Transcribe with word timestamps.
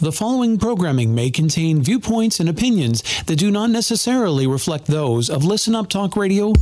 The 0.00 0.12
following 0.12 0.58
programming 0.58 1.12
may 1.12 1.28
contain 1.28 1.82
viewpoints 1.82 2.38
and 2.38 2.48
opinions 2.48 3.02
that 3.24 3.34
do 3.34 3.50
not 3.50 3.70
necessarily 3.70 4.46
reflect 4.46 4.86
those 4.86 5.28
of 5.28 5.44
Listen 5.44 5.74
Up 5.74 5.88
Talk 5.88 6.14
Radio. 6.14 6.52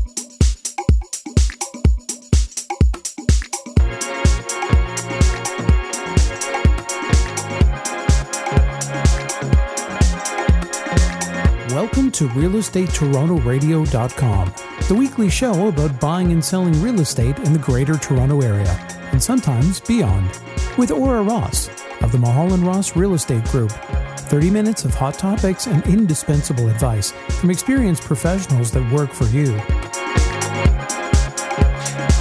Welcome 11.75 12.11
to 12.12 12.29
RealEstateTorontoRadio.com, 12.29 14.55
the 14.89 14.95
weekly 14.95 15.29
show 15.29 15.68
about 15.68 16.00
buying 16.00 16.32
and 16.32 16.43
selling 16.43 16.80
real 16.80 17.00
estate 17.00 17.39
in 17.41 17.53
the 17.53 17.59
Greater 17.59 17.98
Toronto 17.98 18.41
Area 18.41 18.73
and 19.12 19.23
sometimes 19.23 19.80
beyond, 19.80 20.41
with 20.79 20.91
Aura 20.91 21.23
Ross 21.23 21.68
of 22.02 22.12
the 22.12 22.18
Mulholland 22.18 22.66
Ross 22.66 22.96
Real 22.96 23.14
Estate 23.14 23.44
Group. 23.44 23.70
30 23.70 24.50
minutes 24.50 24.84
of 24.84 24.95
hot 24.95 25.14
topics 25.14 25.66
and 25.66 25.87
indispensable 25.87 26.68
advice 26.68 27.12
from 27.41 27.50
experienced 27.50 28.02
professionals 28.02 28.70
that 28.73 28.92
work 28.92 29.12
for 29.12 29.24
you. 29.27 29.60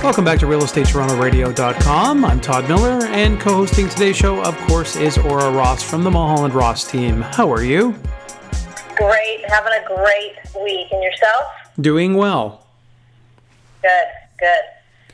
Welcome 0.04 0.24
back 0.24 0.38
to 0.42 0.46
RealEstateTorontoRadio.com. 0.46 2.26
I'm 2.26 2.40
Todd 2.40 2.70
Miller, 2.70 3.06
and 3.08 3.40
co-hosting 3.40 3.90
today's 3.90 4.16
show, 4.16 4.40
of 4.44 4.56
course, 4.68 4.96
is 4.96 5.18
Aura 5.18 5.50
Ross 5.50 5.82
from 5.82 6.04
the 6.04 6.12
Mulholland 6.12 6.54
Ross 6.54 6.90
team. 6.90 7.22
How 7.22 7.52
are 7.52 7.64
you? 7.64 7.96
Great, 8.96 9.44
having 9.48 9.74
a 9.74 9.84
great 9.88 10.36
week. 10.64 10.92
And 10.92 11.02
yourself? 11.02 11.46
Doing 11.82 12.14
well. 12.14 12.68
Good, 13.82 14.08
good. 14.38 14.62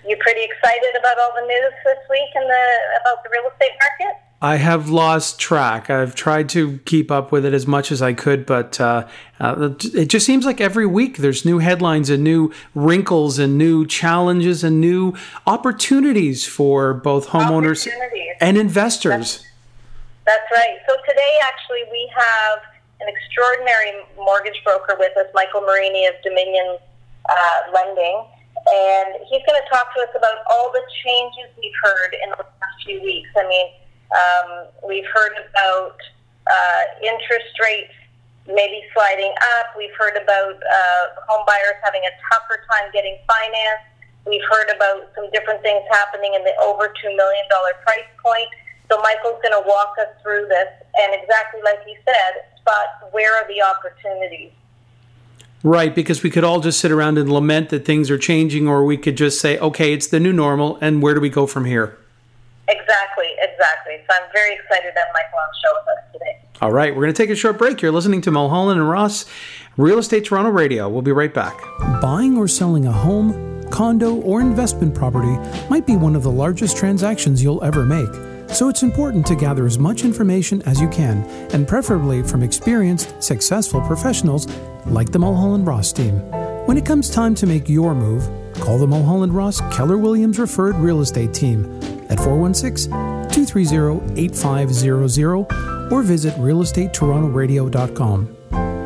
You 0.06 0.18
pretty 0.18 0.44
excited 0.44 0.96
about 1.00 1.18
all 1.20 1.32
the 1.40 1.48
news 1.48 1.74
this 1.86 2.00
week 2.10 2.30
and 2.36 2.50
the 2.50 2.66
about 3.00 3.24
the 3.24 3.30
real 3.32 3.50
estate 3.50 3.72
market? 3.80 4.18
I 4.44 4.56
have 4.56 4.90
lost 4.90 5.40
track. 5.40 5.92
I've 5.92 6.16
tried 6.16 6.50
to 6.50 6.80
keep 6.86 7.12
up 7.12 7.32
with 7.32 7.46
it 7.46 7.54
as 7.54 7.68
much 7.68 7.92
as 7.92 8.02
I 8.02 8.14
could, 8.14 8.48
but 8.48 8.82
uh, 8.82 9.08
uh, 9.40 9.76
it 9.94 10.08
just 10.08 10.26
seems 10.26 10.46
like 10.46 10.60
every 10.60 10.88
week 10.88 11.18
there's 11.18 11.46
new 11.46 11.60
headlines 11.60 12.10
and 12.10 12.24
new 12.24 12.52
wrinkles 12.74 13.38
and 13.38 13.56
new 13.56 13.86
challenges 13.86 14.64
and 14.64 14.82
new 14.82 15.14
opportunities 15.46 16.48
for 16.48 16.92
both 16.92 17.28
homeowners 17.28 17.88
and 18.40 18.58
investors. 18.58 19.46
That's, 20.26 20.42
that's 20.42 20.52
right. 20.52 20.78
So 20.90 20.96
today, 21.08 21.38
actually, 21.46 21.84
we 21.92 22.12
have 22.16 22.60
an 23.00 23.14
extraordinary 23.14 23.92
mortgage 24.18 24.60
broker 24.64 24.96
with 24.98 25.16
us, 25.18 25.28
Michael 25.36 25.62
Marini 25.62 26.08
of 26.08 26.16
Dominion 26.24 26.78
uh, 27.30 27.72
Lending. 27.76 28.26
And 28.58 29.16
he's 29.30 29.42
going 29.46 29.62
to 29.62 29.70
talk 29.70 29.94
to 29.96 30.02
us 30.02 30.10
about 30.16 30.38
all 30.50 30.72
the 30.72 30.82
changes 31.06 31.54
we've 31.62 31.72
heard 31.84 32.16
in 32.24 32.30
the 32.32 32.38
last 32.38 32.86
few 32.86 33.02
weeks. 33.02 33.30
I 33.38 33.48
mean, 33.48 33.68
um, 34.12 34.68
we've 34.88 35.08
heard 35.14 35.34
about 35.50 35.98
uh, 36.48 36.84
interest 37.02 37.56
rates 37.62 37.94
maybe 38.48 38.82
sliding 38.94 39.32
up. 39.58 39.74
We've 39.78 39.94
heard 39.98 40.18
about 40.18 40.56
uh, 40.56 41.04
home 41.28 41.46
buyers 41.48 41.78
having 41.84 42.02
a 42.04 42.14
tougher 42.30 42.64
time 42.70 42.92
getting 42.92 43.18
financed. 43.28 43.88
We've 44.26 44.44
heard 44.50 44.70
about 44.76 45.10
some 45.16 45.30
different 45.32 45.62
things 45.62 45.82
happening 45.90 46.34
in 46.34 46.44
the 46.44 46.54
over 46.62 46.94
$2 46.94 47.16
million 47.16 47.46
price 47.84 48.10
point. 48.24 48.50
So 48.90 49.00
Michael's 49.02 49.42
going 49.42 49.56
to 49.56 49.64
walk 49.66 49.96
us 50.00 50.12
through 50.22 50.48
this 50.48 50.68
and 51.00 51.14
exactly 51.16 51.62
like 51.64 51.80
he 51.86 51.96
said, 52.06 52.46
spot 52.60 53.12
where 53.12 53.34
are 53.36 53.48
the 53.48 53.62
opportunities. 53.62 54.52
Right, 55.64 55.94
because 55.94 56.24
we 56.24 56.32
could 56.32 56.44
all 56.44 56.60
just 56.60 56.80
sit 56.80 56.92
around 56.92 57.18
and 57.20 57.32
lament 57.32 57.70
that 57.70 57.86
things 57.86 58.10
are 58.10 58.18
changing, 58.18 58.68
or 58.68 58.84
we 58.84 58.98
could 58.98 59.16
just 59.16 59.40
say, 59.40 59.60
okay, 59.60 59.94
it's 59.94 60.08
the 60.08 60.20
new 60.20 60.34
normal, 60.34 60.80
and 60.82 61.04
where 61.04 61.14
do 61.14 61.22
we 61.22 61.30
go 61.30 61.46
from 61.46 61.66
here? 61.66 61.98
Exactly, 62.72 63.28
exactly. 63.40 63.98
So 64.08 64.16
I'm 64.16 64.32
very 64.34 64.54
excited 64.56 64.94
that 64.96 65.08
Michael 65.14 65.40
on 65.40 65.48
the 65.52 65.60
show 65.62 65.74
with 65.74 65.98
us 65.98 66.14
today. 66.14 66.40
All 66.62 66.72
right, 66.72 66.96
we're 66.96 67.02
going 67.02 67.14
to 67.14 67.22
take 67.22 67.30
a 67.30 67.36
short 67.36 67.58
break. 67.58 67.82
You're 67.82 67.92
listening 67.92 68.22
to 68.22 68.32
Mulholland 68.32 68.80
and 68.80 68.90
Ross, 68.90 69.26
Real 69.76 70.00
Estate 70.00 70.26
Toronto 70.26 70.52
Radio. 70.52 70.88
We'll 70.88 71.02
be 71.02 71.12
right 71.12 71.34
back. 71.34 71.60
Buying 72.02 72.38
or 72.38 72.48
selling 72.48 72.86
a 72.86 72.92
home, 72.92 73.64
condo, 73.72 74.16
or 74.22 74.40
investment 74.40 74.96
property 74.96 75.36
might 75.70 75.86
be 75.86 75.98
one 75.98 76.16
of 76.16 76.24
the 76.24 76.32
largest 76.32 76.78
transactions 76.78 77.44
you'll 77.44 77.64
ever 77.64 77.86
make. 77.86 78.14
So 78.52 78.70
it's 78.70 78.84
important 78.84 79.26
to 79.28 79.36
gather 79.36 79.66
as 79.66 79.78
much 79.78 80.06
information 80.06 80.62
as 80.62 80.80
you 80.80 80.88
can, 80.90 81.24
and 81.54 81.68
preferably 81.68 82.24
from 82.24 82.42
experienced, 82.42 83.22
successful 83.22 83.82
professionals 83.82 84.48
like 84.86 85.12
the 85.12 85.20
Mulholland 85.20 85.68
Ross 85.68 85.92
team. 85.92 86.20
When 86.68 86.78
it 86.78 86.86
comes 86.86 87.10
time 87.10 87.36
to 87.36 87.48
make 87.48 87.68
your 87.68 87.96
move, 87.96 88.30
call 88.62 88.78
the 88.78 88.88
Mulholland 88.88 89.34
Ross 89.34 89.60
Keller 89.76 89.98
Williams 89.98 90.40
referred 90.40 90.76
real 90.76 91.02
estate 91.02 91.34
team 91.34 91.82
at 92.12 92.20
416 92.20 92.92
230 92.92 94.22
8500 94.22 95.92
or 95.92 96.04
visit 96.04 96.34
realestatetorontoradio.com. 96.36 98.28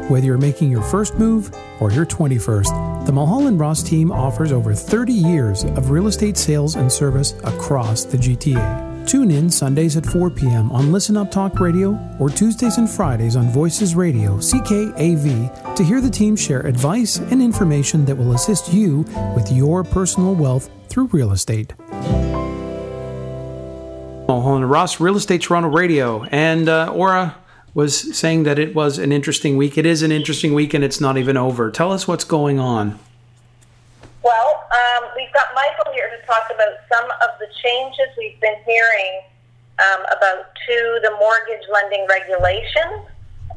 Whether 0.10 0.26
you're 0.28 0.38
making 0.38 0.70
your 0.72 0.84
first 0.84 1.16
move 1.16 1.52
or 1.80 1.92
your 1.92 2.06
21st, 2.06 3.06
the 3.08 3.12
Mulholland 3.12 3.60
Ross 3.60 3.82
team 3.82 4.12
offers 4.12 4.52
over 4.52 4.74
30 4.74 5.12
years 5.12 5.64
of 5.64 5.90
real 5.90 6.06
estate 6.08 6.38
sales 6.38 6.76
and 6.76 6.92
service 6.92 7.34
across 7.44 8.04
the 8.04 8.18
GTA. 8.18 9.08
Tune 9.08 9.30
in 9.30 9.50
Sundays 9.50 9.98
at 9.98 10.06
4 10.06 10.32
p.m. 10.32 10.72
on 10.72 10.92
Listen 10.92 11.18
Up 11.18 11.30
Talk 11.32 11.60
Radio 11.60 11.98
or 12.20 12.30
Tuesdays 12.30 12.78
and 12.78 12.90
Fridays 12.90 13.36
on 13.36 13.50
Voices 13.50 13.96
Radio, 13.96 14.38
CKAV, 14.38 15.76
to 15.76 15.84
hear 15.84 16.02
the 16.02 16.10
team 16.10 16.36
share 16.36 16.62
advice 16.62 17.18
and 17.18 17.42
information 17.42 18.06
that 18.06 18.16
will 18.16 18.34
assist 18.34 18.74
you 18.74 19.00
with 19.36 19.52
your 19.52 19.84
personal 19.84 20.34
wealth 20.34 20.70
through 20.88 21.06
real 21.08 21.32
estate. 21.32 21.74
Mulholland 24.28 24.70
Ross, 24.70 25.00
Real 25.00 25.18
Estate 25.18 25.42
Toronto 25.42 25.70
Radio, 25.70 26.24
and 26.26 26.68
uh, 26.68 26.92
Aura 26.92 27.36
was 27.76 28.18
saying 28.18 28.44
that 28.44 28.58
it 28.58 28.74
was 28.74 28.98
an 28.98 29.12
interesting 29.12 29.56
week. 29.56 29.78
It 29.78 29.86
is 29.86 30.02
an 30.02 30.12
interesting 30.12 30.54
week, 30.54 30.74
and 30.74 30.84
it's 30.84 31.00
not 31.00 31.18
even 31.18 31.38
over. 31.38 31.70
Tell 31.70 31.92
us 31.92 32.08
what's 32.08 32.24
going 32.24 32.58
on. 32.58 32.98
Well, 34.24 34.64
um, 34.74 35.10
we've 35.16 35.32
got 35.34 35.46
Michael 35.54 35.94
here 35.94 36.10
to 36.10 36.26
talk 36.26 36.50
about 36.50 36.74
some 36.90 37.06
of 37.06 37.38
the 37.38 37.46
changes 37.62 38.10
we've 38.18 38.40
been 38.42 38.58
hearing 38.66 39.22
um, 39.78 40.02
about 40.10 40.56
to 40.56 41.00
the 41.04 41.12
mortgage 41.20 41.68
lending 41.72 42.08
regulations, 42.10 43.06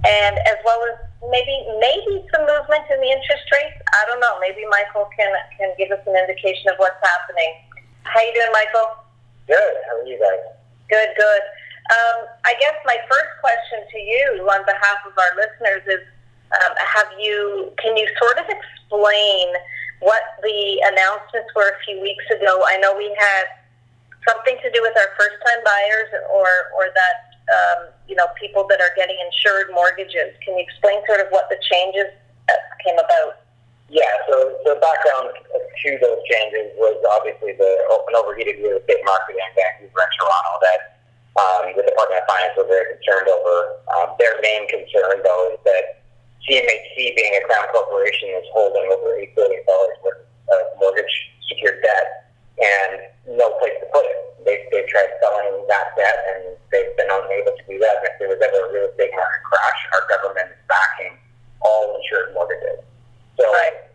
and 0.05 0.37
as 0.37 0.59
well 0.67 0.85
as 0.93 0.99
maybe 1.31 1.65
maybe 1.81 2.29
some 2.35 2.45
movement 2.45 2.85
in 2.93 3.01
the 3.01 3.09
interest 3.09 3.49
rates. 3.57 3.81
I 3.89 4.05
don't 4.05 4.21
know. 4.21 4.37
Maybe 4.41 4.67
Michael 4.69 5.09
can 5.17 5.33
can 5.57 5.73
give 5.79 5.91
us 5.97 6.05
an 6.05 6.13
indication 6.13 6.69
of 6.69 6.77
what's 6.77 7.01
happening. 7.01 7.65
How 8.03 8.21
you 8.21 8.35
doing, 8.35 8.53
Michael? 8.53 9.09
Good. 9.47 9.75
How 9.89 10.03
are 10.03 10.05
you 10.05 10.19
guys? 10.21 10.58
Good, 10.89 11.11
good. 11.17 11.43
Um, 11.89 12.29
I 12.45 12.53
guess 12.61 12.77
my 12.85 12.97
first 13.09 13.33
question 13.41 13.81
to 13.81 13.99
you, 13.99 14.45
on 14.45 14.65
behalf 14.65 15.01
of 15.09 15.13
our 15.17 15.33
listeners, 15.37 15.85
is: 15.89 16.05
um, 16.53 16.73
Have 16.77 17.09
you? 17.21 17.73
Can 17.81 17.97
you 17.97 18.09
sort 18.21 18.39
of 18.39 18.45
explain 18.49 19.53
what 20.01 20.23
the 20.43 20.81
announcements 20.93 21.49
were 21.57 21.69
a 21.69 21.79
few 21.85 22.01
weeks 22.01 22.25
ago? 22.29 22.65
I 22.69 22.77
know 22.79 22.97
we 22.97 23.09
had 23.19 23.45
something 24.29 24.57
to 24.63 24.69
do 24.71 24.81
with 24.83 24.97
our 24.97 25.17
first-time 25.17 25.61
buyers, 25.65 26.09
or 26.29 26.49
or 26.77 26.93
that 26.93 27.17
um, 27.49 27.81
you 28.09 28.17
know 28.17 28.29
people 28.41 28.69
that 28.69 28.81
are 28.81 28.93
getting 28.97 29.17
insured 29.25 29.73
mortgages. 29.73 30.37
Can 30.45 30.57
you 30.57 30.65
explain 30.65 31.01
sort 31.09 31.21
of 31.21 31.29
what 31.31 31.49
the 31.49 31.57
changes 31.73 32.13
came 32.85 32.99
about? 33.01 33.48
Yeah, 33.89 34.13
so 34.29 34.53
the 34.69 34.77
background 34.85 35.33
to 35.33 35.89
those 35.97 36.21
changes 36.29 36.77
was 36.77 37.01
obviously 37.09 37.57
the 37.57 37.73
open 37.89 38.13
overheated 38.21 38.61
real 38.61 38.77
estate 38.77 39.01
market 39.09 39.33
in 39.41 39.49
Vancouver 39.57 40.05
and 40.05 40.13
Toronto 40.13 40.53
that 40.61 40.81
um, 41.41 41.65
the 41.73 41.85
Department 41.89 42.21
of 42.21 42.27
Finance 42.29 42.55
was 42.61 42.69
very 42.69 42.87
concerned 43.01 43.33
over. 43.33 43.81
Um, 43.97 44.13
their 44.21 44.37
main 44.45 44.69
concern, 44.69 45.25
though, 45.25 45.57
is 45.57 45.61
that 45.65 46.05
CMHC, 46.45 47.17
being 47.17 47.35
a 47.37 47.43
crown 47.49 47.65
corporation, 47.73 48.29
is 48.37 48.45
holding 48.53 48.89
over 48.93 49.17
$8 49.17 49.33
billion 49.37 49.65
worth 50.05 50.25
of 50.25 50.63
mortgage 50.81 51.13
secured 51.49 51.81
debt 51.81 52.29
and 52.61 53.37
no 53.37 53.53
place 53.61 53.77
to 53.81 53.87
put 53.93 54.05
it. 54.05 54.19
They, 54.45 54.65
they've 54.73 54.89
tried 54.89 55.13
selling 55.21 55.65
that 55.69 55.93
debt 55.97 56.19
and 56.35 56.57
they've 56.73 56.93
been 56.97 57.11
unable 57.11 57.53
to 57.53 57.65
do 57.69 57.77
that. 57.81 58.01
And 58.01 58.05
if 58.09 58.15
there 58.19 58.31
was 58.33 58.41
ever 58.41 58.59
a 58.65 58.73
real 58.73 58.89
estate 58.89 59.13
market 59.13 59.43
crash, 59.45 59.81
our 59.93 60.05
government 60.09 60.49
is 60.53 60.61
backing 60.67 61.21
all 61.61 62.01
insured 62.01 62.33
mortgages. 62.33 62.81
So 63.37 63.45
right. 63.45 63.87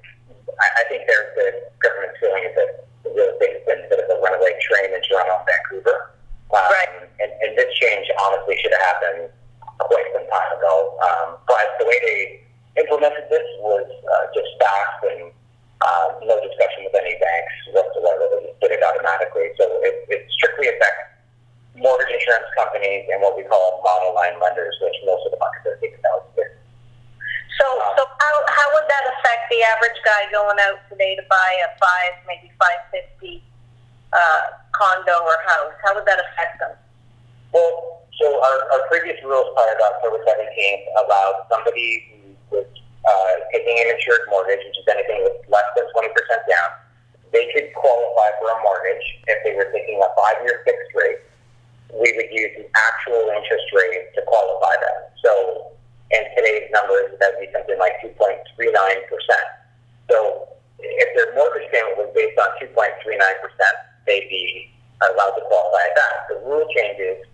I, 0.62 0.68
I 0.80 0.84
think 0.88 1.04
there's 1.10 1.32
the 1.36 1.48
government's 1.82 2.22
feeling 2.22 2.46
is 2.48 2.56
that 2.56 2.86
real 3.04 3.34
estate 3.34 3.60
has 3.60 3.64
been 3.66 3.82
a 3.84 3.90
bit 3.90 4.00
of 4.00 4.08
a 4.14 4.18
runaway 4.22 4.54
train 4.62 4.94
in 4.94 5.02
Toronto 5.04 5.42
and 5.42 5.48
Vancouver. 5.50 6.14
Um, 6.54 6.70
right. 6.70 6.92
And, 7.18 7.32
and 7.34 7.52
this 7.58 7.68
change 7.82 8.06
honestly 8.22 8.56
should 8.62 8.72
have 8.72 8.86
happened 8.94 9.34
quite 9.82 10.08
some 10.14 10.28
time 10.30 10.52
ago. 10.56 10.96
Um, 11.02 11.28
but 11.50 11.66
the 11.82 11.86
way 11.90 11.98
they 12.00 12.20
implemented 12.80 13.28
this 13.28 13.48
was 13.60 13.86
uh, 13.90 14.26
just 14.32 14.50
fast 14.62 15.02
and 15.12 15.34
uh, 15.84 16.08
no 16.24 16.40
discussion 16.40 16.88
with 16.88 16.96
any 16.96 17.20
banks 17.20 17.54
whatsoever. 17.76 18.24
They 18.32 18.48
just 18.48 18.60
did 18.64 18.72
it 18.72 18.82
automatically. 18.82 19.52
So 19.60 19.68
it, 19.84 20.08
it 20.08 20.22
strictly 20.32 20.72
affects 20.72 21.12
mortgage 21.76 22.14
insurance 22.16 22.48
companies 22.56 23.10
and 23.12 23.20
what 23.20 23.36
we 23.36 23.44
call 23.44 23.84
monoline 23.84 24.40
lenders, 24.40 24.74
which 24.80 24.96
most 25.04 25.28
of 25.28 25.36
the 25.36 25.42
market 25.42 25.68
doesn't 25.68 25.84
even 25.84 26.00
know 26.00 26.24
exists. 26.32 26.64
So, 27.60 27.68
um, 27.68 27.94
so 28.00 28.04
how, 28.08 28.36
how 28.50 28.68
would 28.78 28.88
that 28.88 29.06
affect 29.18 29.52
the 29.52 29.62
average 29.76 30.00
guy 30.06 30.32
going 30.32 30.58
out 30.64 30.82
today 30.90 31.18
to 31.20 31.24
buy 31.30 31.52
a 31.66 31.70
five, 31.78 32.14
maybe 32.26 32.50
five 32.58 32.82
fifty 32.90 33.44
uh, 34.14 34.58
condo 34.72 35.18
or 35.22 35.38
house? 35.46 35.76
How 35.84 35.94
would 35.94 36.06
that 36.06 36.22
affect 36.22 36.62
them? 36.62 36.74
Well, 37.54 38.04
so 38.22 38.26
our, 38.42 38.58
our 38.74 38.82
previous 38.90 39.18
rules 39.26 39.52
prior 39.54 39.76
to 39.78 39.84
October 39.98 40.22
17th 40.26 40.86
allowed 41.06 41.46
somebody 41.50 42.08
who 42.50 42.58
was 42.58 42.68
uh, 43.04 43.34
taking 43.52 43.78
an 43.80 43.94
insured 43.94 44.26
mortgage, 44.30 44.64
which 44.64 44.80
is 44.80 44.88
anything 44.88 45.22
with 45.24 45.38
less 45.50 45.68
than 45.76 45.86
20% 45.92 46.08
down, 46.48 46.70
they 47.32 47.52
could 47.52 47.74
qualify 47.74 48.30
for 48.40 48.48
a 48.54 48.58
mortgage 48.62 49.06
if 49.28 49.38
they 49.44 49.54
were 49.58 49.68
taking 49.74 50.00
a 50.00 50.10
five-year 50.16 50.62
fixed 50.64 50.92
rate. 50.96 51.20
We 51.94 52.14
would 52.16 52.23
use 52.34 52.52
the 52.58 52.66
actual 52.74 53.30
interest 53.38 53.68
rate 53.72 54.10
to 54.18 54.22
qualify 54.26 54.74
them. 54.82 54.98
So 55.22 55.32
in 56.12 56.22
today's 56.36 56.70
numbers, 56.74 57.14
that 57.22 57.38
would 57.38 57.46
be 57.46 57.52
something 57.54 57.78
like 57.78 58.02
2.39%. 58.02 58.18
So 60.10 60.50
if 60.80 61.10
their 61.16 61.34
mortgage 61.38 61.70
payment 61.72 61.98
was 61.98 62.10
based 62.14 62.38
on 62.42 62.50
2.39%, 62.60 63.14
they'd 64.06 64.30
be 64.30 64.70
allowed 65.02 65.38
to 65.38 65.44
qualify 65.46 65.84
at 65.90 65.96
that. 65.96 66.16
The 66.30 66.38
rule 66.46 66.68
changes 66.76 67.26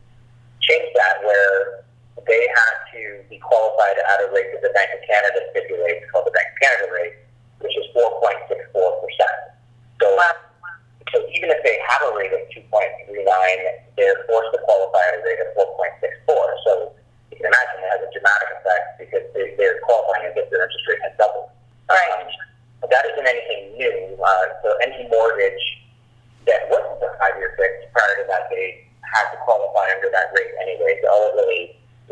changed 0.62 0.94
that 0.96 1.24
where 1.24 1.84
they 2.28 2.44
had 2.46 2.75
to 2.94 3.24
be 3.30 3.40
qualified 3.40 3.98
at 3.98 4.28
a 4.28 4.31
rate 4.36 4.51
that 4.54 4.62
the 4.62 4.74
Bank 4.75 4.92
of 4.94 5.01
Canada 5.07 5.40
stipulates 5.51 6.06
called 6.12 6.28
the 6.28 6.36
Bank 6.36 6.48
of 6.51 6.57
Canada 6.60 6.88
rate, 6.94 7.16
which 7.63 7.75
is 7.75 7.86
4.64%. 7.96 8.75
So, 10.01 10.07
so 11.12 11.18
even 11.34 11.50
if 11.50 11.60
they 11.66 11.78
have 11.90 12.02
a 12.06 12.12
rate 12.14 12.34
of 12.34 12.44
2.39, 12.54 12.70
they're 13.98 14.20
forced 14.30 14.52
to 14.54 14.60
qualify 14.62 15.02
at 15.14 15.20
a 15.20 15.22
rate 15.26 15.42
of 15.42 15.50
4.64. 15.58 16.38
So 16.66 16.94
you 17.34 17.38
can 17.42 17.50
imagine 17.50 17.76
it 17.82 17.90
has 17.90 18.02
a 18.06 18.12
dramatic 18.14 18.50
effect 18.62 18.86
because 19.02 19.26
they, 19.34 19.58
they're 19.58 19.82
qualifying 19.86 20.30
as 20.30 20.36
if 20.38 20.46
their 20.54 20.62
interest 20.62 20.86
rate 20.86 21.02
has 21.02 21.14
doubled. 21.18 21.50
Right. 21.90 22.14
Um, 22.22 22.30
but 22.82 22.94
that 22.94 23.10
isn't 23.10 23.26
anything 23.26 23.74
new. 23.76 24.18
Uh, 24.22 24.46
so 24.62 24.78
any 24.86 25.10
mortgage 25.10 25.66
that 26.46 26.70
wasn't 26.70 27.02
a 27.02 27.10
five-year 27.18 27.58
fix 27.58 27.90
prior 27.90 28.14
to 28.22 28.26
that 28.30 28.48
date 28.54 28.86
had 29.02 29.34
to 29.34 29.38
qualify 29.42 29.90
under 29.98 30.14
that 30.14 30.30
rate 30.38 30.54
anyway. 30.62 30.94
So 31.02 31.10
all 31.10 31.34
it 31.34 31.36
really 31.42 31.64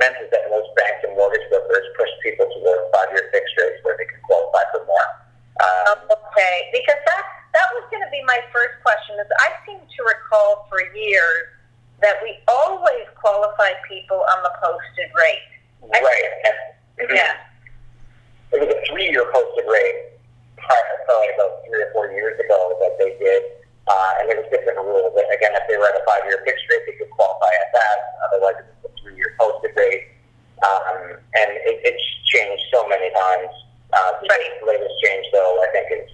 meant 0.01 0.17
is 0.17 0.29
that 0.33 0.49
most 0.49 0.73
banks 0.73 1.05
and 1.05 1.13
mortgage 1.13 1.45
brokers 1.53 1.85
push 1.93 2.09
people 2.25 2.49
towards 2.49 2.89
five-year 2.89 3.29
fixed 3.29 3.53
rates 3.61 3.77
where 3.85 3.93
they 4.01 4.09
can 4.09 4.19
qualify 4.25 4.65
for 4.73 4.81
more. 4.89 5.07
Um, 5.57 5.97
okay, 6.09 6.69
because 6.73 7.01
that 7.05 7.36
that 7.57 7.67
was 7.73 7.85
going 7.89 8.05
to 8.05 8.11
be 8.13 8.21
my 8.29 8.37
first 8.53 8.77
question. 8.85 9.17
Is 9.17 9.25
I 9.41 9.49
seem 9.65 9.81
to 9.81 9.99
recall 10.05 10.69
for 10.69 10.77
years 10.93 11.49
that 12.05 12.21
we 12.21 12.37
always 12.47 13.09
qualified 13.17 13.81
people 13.89 14.21
on 14.21 14.43
the 14.45 14.53
posted 14.61 15.09
rate. 15.17 15.49
Right. 15.89 16.29
Yeah. 17.09 17.33
It 18.47 18.63
was 18.63 18.71
a 18.71 18.79
three-year 18.87 19.27
posted 19.35 19.67
rate 19.67 20.15
prior, 20.55 20.95
probably 21.03 21.35
about 21.35 21.67
three 21.67 21.83
or 21.83 21.91
four 21.91 22.07
years 22.15 22.39
ago 22.39 22.79
that 22.79 22.95
they 22.95 23.11
did. 23.19 23.43
Uh, 23.83 24.11
and 24.23 24.31
there 24.31 24.39
was 24.39 24.47
different 24.47 24.79
rules. 24.79 25.11
But 25.11 25.27
Again, 25.35 25.51
if 25.51 25.67
they 25.67 25.75
were 25.75 25.83
at 25.83 25.99
a 25.99 26.03
five-year 26.07 26.47
fixed 26.47 26.63
rate, 26.71 26.87
they 26.87 26.95
could 26.95 27.11
qualify 27.11 27.51
at 27.59 27.69
that. 27.75 27.97
Otherwise, 28.23 28.55
it 28.63 28.71
was 28.71 28.87
a 28.87 28.91
three-year 29.03 29.35
posted 29.35 29.75
rate. 29.75 30.15
Um, 30.63 31.19
and 31.35 31.49
it, 31.59 31.75
it's 31.91 32.05
changed 32.31 32.63
so 32.71 32.87
many 32.87 33.11
times. 33.11 33.51
Uh, 33.91 34.11
the 34.23 34.31
Right. 34.31 34.79
latest 34.79 34.95
change, 35.03 35.27
though, 35.35 35.59
I 35.59 35.67
think 35.75 35.87
is 35.91 36.07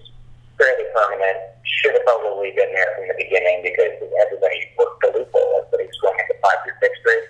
fairly 0.63 0.87
permanent. 0.95 1.39
Should 1.83 1.99
have 1.99 2.07
probably 2.07 2.55
been 2.55 2.71
there 2.71 2.91
from 2.95 3.11
the 3.11 3.17
beginning 3.19 3.67
because 3.67 3.99
everybody 3.99 4.59
worked 4.79 5.03
the 5.03 5.11
loophole. 5.11 5.67
Everybody's 5.67 5.99
going 5.99 6.15
into 6.15 6.35
five-year 6.39 6.75
fixed 6.79 7.03
rate, 7.03 7.27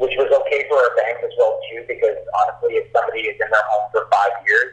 which 0.00 0.16
was 0.16 0.32
okay 0.32 0.64
for 0.72 0.80
our 0.80 0.92
banks 0.96 1.20
as 1.20 1.34
well 1.36 1.60
too. 1.68 1.84
Because 1.84 2.16
honestly, 2.44 2.80
if 2.80 2.88
somebody 2.96 3.28
is 3.28 3.36
in 3.36 3.48
their 3.52 3.66
home 3.68 3.92
for 3.92 4.08
five 4.08 4.32
years, 4.48 4.72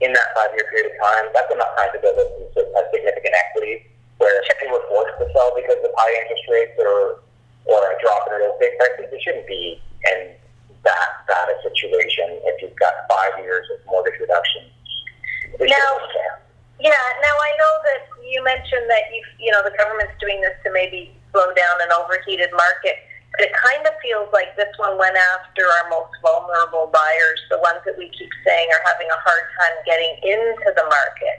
in 0.00 0.16
that 0.16 0.32
five-year 0.32 0.64
period 0.72 0.88
of 0.88 0.96
time, 0.96 1.24
that's 1.36 1.52
enough 1.52 1.72
time 1.76 1.92
to 1.92 2.00
build 2.00 2.16
up 2.16 2.28
some 2.56 2.68
significant 2.88 3.36
equity. 3.36 3.84
Where 4.16 4.32
if 4.40 4.56
they 4.56 4.68
were 4.68 4.84
forced 4.88 5.16
to 5.20 5.28
sell 5.32 5.52
because 5.56 5.80
of 5.80 5.92
high 5.96 6.12
interest 6.24 6.44
rates 6.48 6.76
or 6.80 7.20
or 7.68 7.80
a 7.92 7.96
drop 8.00 8.24
in 8.28 8.40
real 8.40 8.56
estate 8.56 8.76
prices, 8.80 9.12
it 9.12 9.20
shouldn't 9.20 9.48
be 9.48 9.80
in 10.08 10.32
that 10.84 11.10
bad 11.28 11.52
a 11.52 11.56
situation 11.60 12.40
if 12.48 12.56
you've 12.64 12.76
got 12.80 13.04
five 13.08 13.44
years 13.44 13.68
of 13.72 13.84
mortgage 13.88 14.16
reduction. 14.20 14.64
Now- 15.60 15.68
shouldn't 15.68 16.08
be 16.08 16.12
fair. 16.16 16.49
Yeah. 16.80 17.04
Now 17.20 17.36
I 17.36 17.50
know 17.60 17.72
that 17.84 18.00
you 18.24 18.42
mentioned 18.42 18.88
that 18.88 19.12
you 19.12 19.20
you 19.38 19.50
know 19.52 19.60
the 19.62 19.76
government's 19.76 20.16
doing 20.20 20.40
this 20.40 20.56
to 20.64 20.72
maybe 20.72 21.12
slow 21.32 21.52
down 21.52 21.76
an 21.84 21.92
overheated 21.92 22.50
market, 22.56 22.96
but 23.36 23.44
it 23.44 23.52
kind 23.52 23.84
of 23.86 23.92
feels 24.00 24.28
like 24.32 24.56
this 24.56 24.72
one 24.80 24.96
went 24.96 25.16
after 25.36 25.62
our 25.62 25.86
most 25.92 26.10
vulnerable 26.24 26.88
buyers, 26.88 27.40
the 27.52 27.60
ones 27.60 27.84
that 27.84 27.94
we 28.00 28.08
keep 28.16 28.32
saying 28.44 28.68
are 28.72 28.84
having 28.88 29.06
a 29.12 29.20
hard 29.20 29.44
time 29.60 29.76
getting 29.84 30.12
into 30.24 30.68
the 30.72 30.86
market. 30.88 31.36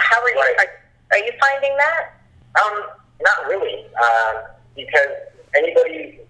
How 0.00 0.18
are 0.24 0.32
you? 0.32 0.40
Right. 0.40 0.56
Are, 0.58 0.72
are 1.12 1.22
you 1.22 1.32
finding 1.38 1.76
that? 1.76 2.16
Um, 2.56 2.76
not 3.20 3.38
really, 3.48 3.84
um, 4.00 4.48
because 4.74 5.12
anybody 5.54 6.20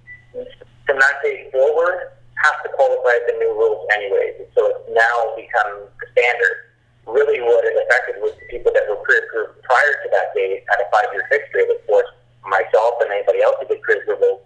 from 0.86 0.98
that 0.98 1.16
day 1.22 1.48
forward 1.52 2.10
has 2.42 2.54
to 2.62 2.68
qualify 2.74 3.16
the 3.30 3.38
new 3.38 3.54
rules 3.54 3.86
anyways. 3.94 4.50
So 4.54 4.66
it's 4.66 4.90
now 4.90 5.34
become 5.34 5.86
the 5.86 6.06
standard. 6.12 6.65
Really, 7.06 7.38
what 7.38 7.62
it 7.62 7.74
affected 7.86 8.18
was 8.18 8.34
the 8.34 8.46
people 8.50 8.74
that 8.74 8.82
were 8.90 8.98
pre-approved 9.06 9.62
prior 9.62 9.94
to 10.02 10.08
that 10.10 10.34
date 10.34 10.66
at 10.66 10.82
a 10.82 10.86
five-year 10.90 11.22
fixed 11.30 11.54
rate. 11.54 11.70
It 11.70 11.82
forced 11.86 12.10
myself 12.42 12.98
and 13.02 13.14
anybody 13.14 13.42
else 13.42 13.56
who 13.62 13.70
did 13.70 13.82
pre-approval 13.82 14.42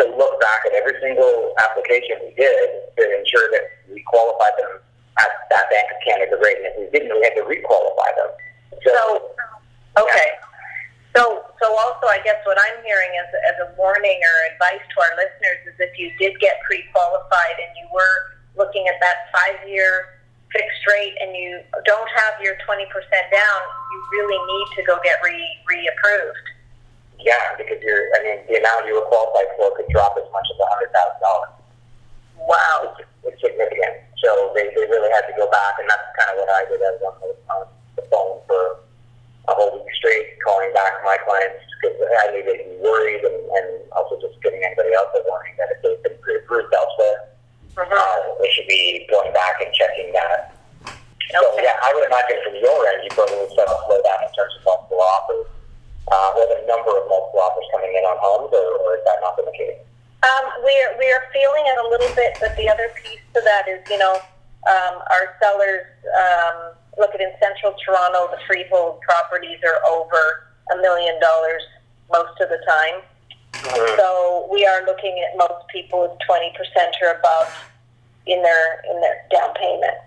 to 0.00 0.02
look 0.18 0.36
back 0.40 0.60
at 0.68 0.72
every 0.76 1.00
single 1.00 1.54
application 1.64 2.20
we 2.28 2.34
did 2.36 2.92
to 2.98 3.02
ensure 3.18 3.46
that 3.56 3.64
we 3.88 4.02
qualified 4.04 4.52
them 4.58 4.84
at 5.18 5.30
that 5.48 5.64
Bank 5.70 5.86
of 5.88 5.98
Canada 6.04 6.36
rate. 6.42 6.58
And 6.60 6.66
if 6.66 6.74
we 6.76 6.84
didn't, 6.92 7.14
we 7.14 7.24
had 7.24 7.38
to 7.38 7.46
requalify 7.46 8.10
them. 8.20 8.30
So, 8.84 9.32
okay. 9.96 10.28
So, 11.14 11.46
so 11.62 11.66
also, 11.70 12.10
I 12.10 12.18
guess 12.26 12.42
what 12.42 12.58
I'm 12.58 12.82
hearing 12.82 13.14
as, 13.22 13.30
as 13.54 13.56
a 13.64 13.68
warning 13.78 14.18
or 14.18 14.36
advice 14.52 14.82
to 14.82 14.96
our 14.98 15.14
listeners 15.14 15.62
is 15.70 15.74
if 15.78 15.94
you 15.96 16.10
did 16.18 16.34
get 16.42 16.58
pre-qualified 16.66 17.56
and 17.62 17.70
you 17.78 17.86
were 17.94 18.34
looking 18.58 18.88
at 18.90 18.98
that 18.98 19.30
five-year 19.30 20.23
fixed 20.54 20.86
rate 20.86 21.18
and 21.20 21.34
you 21.34 21.58
don't 21.84 22.08
have 22.14 22.38
your 22.38 22.54
20% 22.62 22.86
down, 23.34 23.60
you 23.90 23.98
really 24.14 24.38
need 24.38 24.68
to 24.78 24.82
go 24.86 24.96
get 25.02 25.18
re, 25.26 25.34
reapproved. 25.66 26.46
Yeah, 27.18 27.58
because 27.58 27.82
you're, 27.82 28.06
I 28.14 28.18
mean, 28.22 28.38
the 28.46 28.62
amount 28.62 28.86
you 28.86 28.94
were 28.94 29.06
qualified 29.10 29.50
for 29.58 29.74
could 29.74 29.90
drop 29.90 30.14
as 30.14 30.28
much 30.30 30.46
as 30.46 30.56
a 30.62 30.66
hundred 30.70 30.90
thousand 30.94 31.20
dollars. 31.20 31.52
Wow. 32.38 32.94
It's, 32.94 33.08
it's 33.26 33.40
significant. 33.42 34.06
So 34.22 34.52
they, 34.54 34.70
they 34.70 34.86
really 34.86 35.10
had 35.10 35.26
to 35.26 35.34
go 35.36 35.50
back, 35.50 35.74
and 35.82 35.88
that's 35.90 36.06
kind 36.16 36.30
of 36.32 36.36
what 36.38 36.50
I 36.54 36.62
did. 36.70 36.80
I 36.80 36.90
was 36.94 37.02
on 37.02 37.14
the, 37.20 37.30
on 37.50 37.60
the 37.96 38.04
phone 38.12 38.38
for 38.46 38.62
a 39.48 39.52
whole 39.56 39.72
week 39.80 39.88
straight, 39.96 40.38
calling 40.44 40.72
back 40.72 41.00
my 41.04 41.16
clients 41.24 41.60
because 41.80 41.96
I 42.24 42.32
knew 42.32 42.44
they'd 42.44 42.64
be 42.64 42.76
worried, 42.80 43.24
and, 43.24 43.36
and 43.40 43.68
also 43.92 44.20
just 44.20 44.40
giving 44.40 44.62
anybody 44.64 44.92
else 44.94 45.08
a 45.16 45.20
warning 45.26 45.52
that 45.58 45.68
if 45.76 45.78
they've 45.82 46.02
been 46.04 46.16
pre-approved 46.22 46.72
elsewhere, 46.72 47.28
Mhm. 47.74 47.90
uh, 47.90 48.20
they 48.40 48.50
should 48.52 48.68
be 48.68 49.06
going 49.10 49.32
back 49.32 49.60
and 49.64 49.72
checking 49.74 50.12
that. 50.12 50.53
So 51.34 51.50
Okay. 51.50 51.66
yeah, 51.66 51.74
I 51.82 51.90
would 51.94 52.06
imagine 52.06 52.38
from 52.46 52.54
your 52.56 52.78
end, 52.94 53.02
you 53.02 53.10
probably 53.10 53.42
saw 53.58 53.66
a 53.66 53.76
slowdown 53.90 54.20
in 54.22 54.30
terms 54.38 54.54
of 54.54 54.62
multiple 54.64 55.02
offers, 55.02 55.46
uh, 56.10 56.38
or 56.38 56.46
the 56.46 56.62
number 56.70 56.94
of 56.94 57.08
multiple 57.10 57.40
offers 57.42 57.66
coming 57.74 57.90
in 57.90 58.04
on 58.06 58.16
homes, 58.22 58.54
or, 58.54 58.66
or 58.86 58.96
is 58.96 59.04
that 59.04 59.18
not 59.20 59.34
the 59.36 59.50
case? 59.50 59.78
Um, 60.22 60.62
we're 60.62 60.92
we're 60.96 61.24
feeling 61.34 61.64
it 61.66 61.78
a 61.78 61.86
little 61.90 62.14
bit, 62.14 62.38
but 62.40 62.56
the 62.56 62.68
other 62.70 62.88
piece 63.02 63.20
to 63.34 63.42
that 63.44 63.68
is, 63.68 63.82
you 63.90 63.98
know, 63.98 64.14
um, 64.70 64.94
our 65.10 65.36
sellers 65.42 65.84
um, 66.16 66.72
look 66.96 67.12
at 67.14 67.20
in 67.20 67.32
central 67.42 67.74
Toronto, 67.84 68.30
the 68.30 68.40
freehold 68.46 69.00
properties 69.02 69.58
are 69.66 69.82
over 69.90 70.48
a 70.72 70.76
million 70.80 71.18
dollars 71.20 71.62
most 72.10 72.40
of 72.40 72.48
the 72.48 72.62
time. 72.64 73.02
So 73.98 74.48
we 74.52 74.64
are 74.66 74.84
looking 74.86 75.18
at 75.26 75.36
most 75.36 75.66
people 75.68 76.02
with 76.02 76.16
twenty 76.26 76.52
percent 76.56 76.94
or 77.02 77.10
above 77.18 77.52
in 78.26 78.42
their 78.42 78.80
in 78.88 79.00
their 79.00 79.24
down 79.30 79.52
payment. 79.54 79.98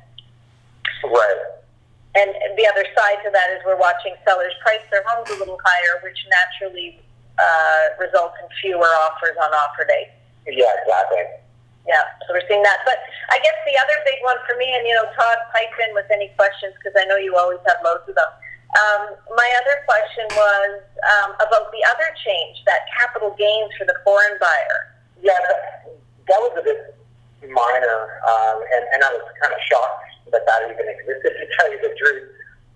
Right. 1.04 1.58
And 2.18 2.34
the 2.58 2.66
other 2.66 2.86
side 2.98 3.22
to 3.26 3.30
that 3.30 3.48
is 3.54 3.62
we're 3.62 3.78
watching 3.78 4.18
sellers 4.26 4.54
price 4.66 4.82
their 4.90 5.06
homes 5.06 5.30
a 5.30 5.38
little 5.38 5.60
higher, 5.62 6.02
which 6.02 6.18
naturally 6.34 6.98
uh, 7.38 7.94
results 8.02 8.34
in 8.42 8.50
fewer 8.58 8.90
offers 9.06 9.38
on 9.38 9.54
offer 9.54 9.86
day. 9.86 10.10
Yeah, 10.50 10.74
exactly. 10.82 11.46
Yeah, 11.86 12.04
so 12.26 12.34
we're 12.34 12.44
seeing 12.50 12.66
that. 12.66 12.82
But 12.90 12.98
I 13.30 13.38
guess 13.38 13.56
the 13.70 13.78
other 13.78 13.98
big 14.04 14.20
one 14.26 14.42
for 14.50 14.58
me, 14.58 14.66
and 14.66 14.84
you 14.90 14.98
know, 14.98 15.06
Todd, 15.14 15.40
pipe 15.54 15.72
in 15.88 15.94
with 15.94 16.10
any 16.10 16.34
questions 16.34 16.74
because 16.82 16.98
I 16.98 17.06
know 17.06 17.22
you 17.22 17.38
always 17.38 17.62
have 17.70 17.78
loads 17.86 18.10
of 18.10 18.18
them. 18.18 18.32
Um, 18.76 19.02
my 19.38 19.48
other 19.64 19.78
question 19.86 20.26
was 20.36 20.84
um, 21.06 21.38
about 21.38 21.70
the 21.70 21.84
other 21.94 22.10
change, 22.26 22.66
that 22.66 22.90
capital 22.98 23.32
gains 23.38 23.72
for 23.78 23.86
the 23.86 23.96
foreign 24.04 24.36
buyer. 24.42 24.80
Yeah, 25.22 25.38
that, 25.38 25.86
that 26.28 26.40
was 26.44 26.54
a 26.60 26.64
bit 26.66 26.98
minor, 27.46 28.20
um, 28.26 28.58
and, 28.74 28.84
and 28.92 29.00
I 29.06 29.10
was 29.14 29.24
kind 29.40 29.54
of 29.54 29.62
shocked 29.70 30.07
that 30.32 30.44
that 30.46 30.60
even 30.70 30.88
existed, 30.88 31.32
to 31.40 31.46
tell 31.58 31.68
you 31.72 31.80
the 31.82 31.94
truth, 31.96 32.28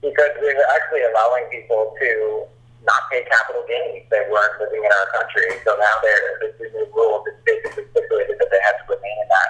because 0.02 0.32
they 0.40 0.54
were 0.54 0.70
actually 0.76 1.04
allowing 1.12 1.46
people 1.52 1.94
to 2.00 2.46
not 2.82 3.02
pay 3.14 3.22
capital 3.30 3.62
gains 3.70 4.06
that 4.10 4.26
weren't 4.34 4.58
living 4.58 4.82
in 4.82 4.90
our 4.90 5.08
country. 5.14 5.46
So 5.62 5.78
now 5.78 5.96
they're, 6.02 6.42
this 6.42 6.58
is 6.58 6.74
new 6.74 6.90
rule 6.96 7.22
that's 7.22 7.38
basically 7.46 7.86
stipulated 7.94 8.42
that 8.42 8.50
they 8.50 8.62
have 8.66 8.78
to 8.82 8.86
remain 8.90 9.18
in 9.22 9.30
that 9.30 9.50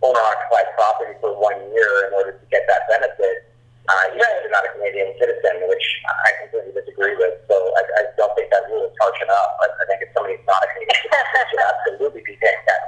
owner-occupied 0.00 0.68
property 0.72 1.14
for 1.20 1.36
one 1.36 1.60
year 1.76 2.08
in 2.08 2.16
order 2.16 2.32
to 2.32 2.44
get 2.48 2.64
that 2.64 2.88
benefit. 2.88 3.52
Uh, 3.84 4.16
even 4.16 4.24
if 4.24 4.48
you're 4.48 4.56
not 4.56 4.64
a 4.64 4.72
Canadian 4.80 5.12
citizen, 5.20 5.60
which 5.68 5.86
I 6.08 6.32
completely 6.40 6.72
disagree 6.72 7.12
with. 7.20 7.36
So 7.52 7.56
I, 7.76 7.82
I 8.00 8.02
don't 8.16 8.32
think 8.32 8.48
that 8.48 8.64
rule 8.72 8.88
is 8.88 8.96
harsh 8.96 9.20
enough. 9.20 9.50
I, 9.60 9.68
I 9.68 9.84
think 9.92 10.00
if 10.00 10.08
somebody's 10.16 10.40
not 10.48 10.56
a 10.64 10.68
Canadian 10.72 11.04
citizen, 11.04 11.20
they 11.36 11.44
should 11.52 11.64
absolutely 11.68 12.22
be 12.24 12.34
paying 12.40 12.64
that 12.64 12.84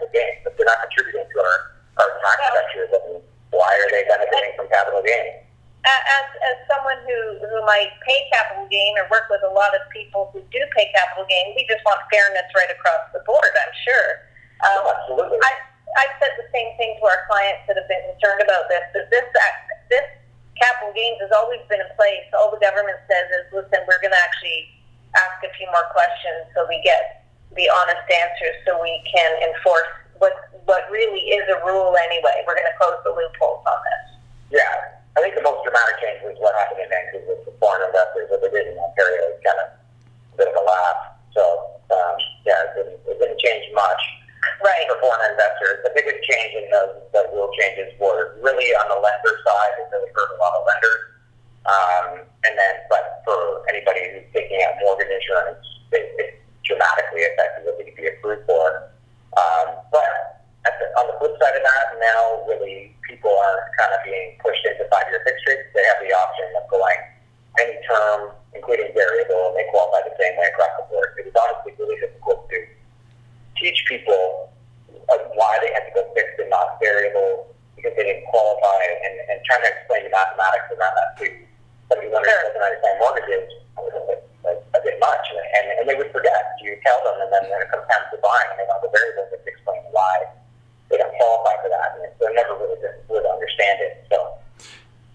they're 0.56 0.66
not 0.66 0.80
contributing 0.88 1.28
to 1.28 1.38
our, 1.38 1.56
our 2.00 2.10
tax 2.24 2.38
structure, 2.48 2.86
then 2.90 3.20
why 3.56 3.72
are 3.72 3.90
they 3.90 4.04
benefiting 4.04 4.52
from 4.54 4.68
capital 4.68 5.00
gain? 5.00 5.42
As, 5.86 6.26
as 6.50 6.56
someone 6.66 6.98
who, 7.06 7.46
who 7.46 7.62
might 7.62 7.94
pay 8.02 8.26
capital 8.34 8.66
gain 8.66 8.98
or 8.98 9.06
work 9.06 9.30
with 9.30 9.46
a 9.46 9.52
lot 9.54 9.70
of 9.70 9.86
people 9.94 10.34
who 10.34 10.42
do 10.50 10.60
pay 10.74 10.90
capital 10.90 11.22
gain, 11.30 11.54
we 11.54 11.62
just 11.70 11.78
want 11.86 12.02
fairness 12.10 12.46
right 12.58 12.70
across 12.74 13.06
the 13.14 13.22
board, 13.22 13.52
I'm 13.54 13.74
sure. 13.86 14.08
Um, 14.66 14.82
oh, 14.82 14.92
absolutely. 14.98 15.38
I, 15.38 15.52
I've 16.02 16.14
said 16.18 16.34
the 16.42 16.50
same 16.50 16.74
thing 16.74 16.98
to 16.98 17.04
our 17.06 17.22
clients 17.30 17.70
that 17.70 17.78
have 17.78 17.86
been 17.86 18.02
concerned 18.10 18.42
about 18.42 18.66
this, 18.66 18.82
that 18.98 19.06
this, 19.14 19.26
this 19.94 20.06
capital 20.58 20.90
gains 20.90 21.22
has 21.22 21.30
always 21.30 21.62
been 21.70 21.78
in 21.78 21.90
place. 21.94 22.26
All 22.34 22.50
the 22.50 22.58
government 22.58 22.98
says 23.06 23.26
is, 23.30 23.44
listen, 23.54 23.78
we're 23.86 24.02
going 24.02 24.16
to 24.16 24.22
actually 24.26 24.66
ask 25.14 25.38
a 25.46 25.52
few 25.54 25.70
more 25.70 25.86
questions 25.94 26.50
so 26.50 26.66
we 26.66 26.82
get 26.82 27.24
the 27.54 27.70
honest 27.72 28.04
answers 28.10 28.56
so 28.66 28.76
we 28.82 28.92
can 29.06 29.30
enforce 29.38 29.92
what 30.76 30.84
what 30.84 30.92
really 30.92 31.24
is 31.32 31.44
a 31.48 31.56
rule 31.64 31.96
anyway. 32.04 32.44
We're 32.44 32.52
going 32.52 32.68
to 32.68 32.76
close 32.76 33.00
the 33.00 33.16
loopholes 33.16 33.64
on 33.64 33.80
this. 33.88 34.60
Yeah, 34.60 35.00
I 35.16 35.24
think 35.24 35.32
the 35.32 35.40
most 35.40 35.64
dramatic 35.64 35.96
change 36.04 36.20
was 36.20 36.36
what 36.36 36.52
happened 36.52 36.84
in 36.84 36.92
Vancouver 36.92 37.32
with 37.32 37.48
the 37.48 37.56
foreign 37.56 37.80
investors 37.88 38.28
that 38.28 38.44
they 38.44 38.52
did 38.52 38.68
in 38.68 38.76
Ontario. 38.76 39.32
It's 39.32 39.40
kind 39.40 39.56
of 39.64 39.68
a 39.72 40.36
bit 40.36 40.52
of 40.52 40.56
a 40.60 40.64
laugh. 40.68 41.00
So 41.32 41.42
um, 41.96 42.16
yeah, 42.44 42.60
it 42.60 42.70
didn't, 42.76 43.00
it 43.08 43.16
didn't 43.16 43.40
change 43.40 43.72
much. 43.72 44.02
Right. 44.60 44.84
For 44.92 45.00
foreign 45.00 45.32
investors, 45.32 45.80
the 45.80 45.96
biggest 45.96 46.20
change 46.28 46.52
in 46.60 46.68
those, 46.68 46.92
those 47.16 47.28
rule 47.32 47.48
changes 47.56 47.96
were 47.96 48.36
really 48.44 48.68
on 48.76 48.92
the 48.92 49.00
lender 49.00 49.34
side. 49.48 49.72
It 49.80 49.88
really 49.96 50.12
hurt 50.12 50.28
a 50.28 50.36
lot 50.36 50.60
of 50.60 50.62
lenders. 50.68 51.02
Um, 51.64 52.08
and 52.44 52.52
then, 52.52 52.74
but 52.92 53.24
for 53.24 53.64
anybody 53.72 54.12
who's 54.12 54.28
taking 54.36 54.60
out 54.60 54.76
mortgage 54.84 55.08
insurance, 55.08 55.64
it, 55.96 56.04
it 56.20 56.30
dramatically 56.68 57.24
affected 57.32 57.64
what 57.64 57.80
they 57.80 57.88
could 57.88 57.96
be 57.96 58.08
approved 58.12 58.44
for. 58.44 58.92
Um, 59.36 59.82
but 59.90 60.35
the, 60.80 60.86
on 60.98 61.06
the 61.06 61.16
flip 61.22 61.34
side 61.38 61.54
of 61.54 61.62
that, 61.62 61.86
now 62.02 62.42
really 62.50 62.94
people 63.06 63.30
are 63.30 63.70
kind 63.78 63.92
of 63.94 64.00
being 64.02 64.34
pushed 64.42 64.64
into 64.66 64.82
five-year 64.90 65.22
fixed 65.22 65.44
rates. 65.46 65.70
They 65.74 65.84
have 65.86 66.00
the 66.02 66.10
option 66.10 66.46
of 66.58 66.64
going 66.66 67.00
any 67.62 67.76
term, 67.86 68.34
including 68.52 68.92
variable, 68.92 69.52
and 69.52 69.54
they 69.56 69.66
qualify 69.72 70.04
the 70.04 70.16
same 70.20 70.36
way 70.36 70.48
across 70.50 70.74
the 70.76 70.84
board. 70.92 71.16
It 71.16 71.24
was 71.30 71.36
honestly 71.36 71.72
really 71.80 71.96
difficult 72.00 72.48
to 72.50 72.58
teach 73.56 73.80
people 73.88 74.52
why 75.08 75.52
they 75.62 75.72
had 75.72 75.88
to 75.88 75.92
go 75.94 76.02
fixed 76.12 76.36
and 76.40 76.50
not 76.50 76.76
variable 76.82 77.48
because 77.76 77.92
they 77.96 78.04
didn't 78.04 78.26
qualify, 78.28 78.80
and, 79.04 79.14
and 79.28 79.36
trying 79.44 79.62
to 79.64 79.70
explain 79.70 80.04
the 80.04 80.12
mathematics 80.12 80.68
around 80.72 80.94
that 80.96 81.12
to 81.20 81.24
somebody 81.88 82.08
who 82.08 82.16
doesn't 82.16 82.56
understand 82.56 82.96
mortgages 83.00 83.48
a 83.76 84.80
bit, 84.80 84.96
much, 85.00 85.26
and, 85.32 85.66
and 85.76 85.84
they 85.84 85.94
would 85.94 86.08
forget. 86.10 86.56
You 86.64 86.72
tell 86.82 86.98
them, 87.04 87.20
and 87.20 87.28
then 87.30 87.44
when 87.52 87.60
it 87.62 87.68
comes 87.68 87.84
time 87.86 88.04
to 88.10 88.18
buying, 88.18 88.48
and 88.56 88.58
they 88.58 88.66
want 88.66 88.80
the 88.80 88.90
variable, 88.90 89.28
to 89.28 89.38
explain 89.44 89.84
why 89.92 90.24
they 90.90 90.96
don't 90.96 91.14
qualify 91.16 91.54
for 91.62 91.70
that, 91.70 91.98
and 91.98 92.10
they're 92.20 92.34
never 92.34 92.54
really 92.54 92.78
would 93.08 93.26
understand 93.26 93.80
it. 93.82 94.06
So. 94.10 94.38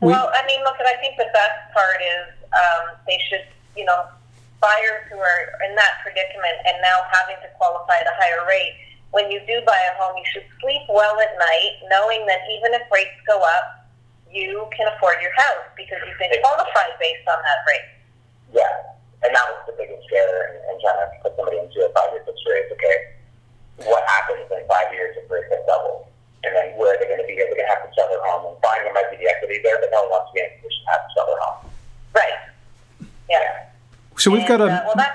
Well, 0.02 0.32
I 0.34 0.42
mean, 0.48 0.64
look, 0.66 0.76
and 0.82 0.90
I 0.90 0.98
think 0.98 1.16
the 1.18 1.30
best 1.30 1.60
part 1.74 2.02
is 2.02 2.34
um, 2.52 2.98
they 3.06 3.22
should, 3.30 3.46
you 3.78 3.86
know, 3.86 4.10
buyers 4.62 5.06
who 5.10 5.18
are 5.18 5.42
in 5.66 5.74
that 5.78 6.02
predicament 6.02 6.58
and 6.66 6.78
now 6.82 7.06
having 7.10 7.38
to 7.42 7.50
qualify 7.58 8.02
at 8.02 8.08
a 8.10 8.16
higher 8.18 8.46
rate, 8.50 8.78
when 9.12 9.30
you 9.30 9.42
do 9.46 9.60
buy 9.66 9.78
a 9.92 9.94
home, 10.00 10.16
you 10.16 10.28
should 10.32 10.48
sleep 10.62 10.82
well 10.88 11.20
at 11.20 11.34
night, 11.38 11.74
knowing 11.90 12.26
that 12.26 12.40
even 12.58 12.74
if 12.74 12.82
rates 12.90 13.18
go 13.28 13.42
up, 13.42 13.86
you 14.32 14.66
can 14.72 14.88
afford 14.96 15.20
your 15.20 15.36
house 15.36 15.68
because 15.76 16.00
you've 16.08 16.18
been 16.18 16.32
qualified 16.40 16.96
based 16.98 17.28
on 17.28 17.38
that 17.44 17.60
rate. 17.68 17.90
Yeah, 18.56 18.76
and 19.28 19.36
that 19.36 19.46
was 19.52 19.68
the 19.68 19.76
biggest 19.76 20.08
scare 20.08 20.48
and, 20.50 20.56
and 20.72 20.76
trying 20.80 21.04
to 21.04 21.08
put 21.20 21.36
somebody 21.36 21.60
into 21.60 21.84
a 21.84 21.92
five-year 21.92 22.24
fixed 22.24 22.48
rate. 22.48 22.72
Okay, 22.72 22.98
what 23.86 24.04
happens 24.08 24.46
in 24.52 24.62
five 24.68 24.92
years 24.94 25.16
if 25.18 25.30
rates 25.30 25.48
have 25.52 25.66
doubled? 25.66 26.08
And 26.44 26.56
then 26.56 26.74
where 26.78 26.96
are 26.96 27.00
they 27.00 27.06
going 27.06 27.22
to 27.22 27.28
be? 27.28 27.38
Are 27.38 27.46
they 27.46 27.56
going 27.56 27.70
to 27.70 27.74
have 27.74 27.86
to 27.86 27.92
sell 27.94 28.10
their 28.10 28.22
home? 28.26 28.54
And 28.54 28.58
fine, 28.62 28.82
there 28.84 28.94
might 28.94 29.10
be 29.12 29.18
the 29.18 29.30
equity 29.30 29.62
there, 29.62 29.78
but 29.80 29.90
no 29.92 30.02
one 30.10 30.22
wants 30.22 30.32
to 30.32 30.34
be 30.34 30.40
in 30.42 30.50
a 30.50 30.54
position 30.58 30.82
to 30.86 30.92
have 30.92 31.04
to 31.06 31.12
sell 31.14 31.26
their 31.30 31.42
home. 31.42 31.60
Right. 32.14 32.38
Yeah. 33.30 33.40
yeah. 33.40 33.72
So 34.18 34.32
we've 34.32 34.48
got 34.48 34.62
a 34.62 34.66
uh, 34.66 34.94
well, 34.96 35.06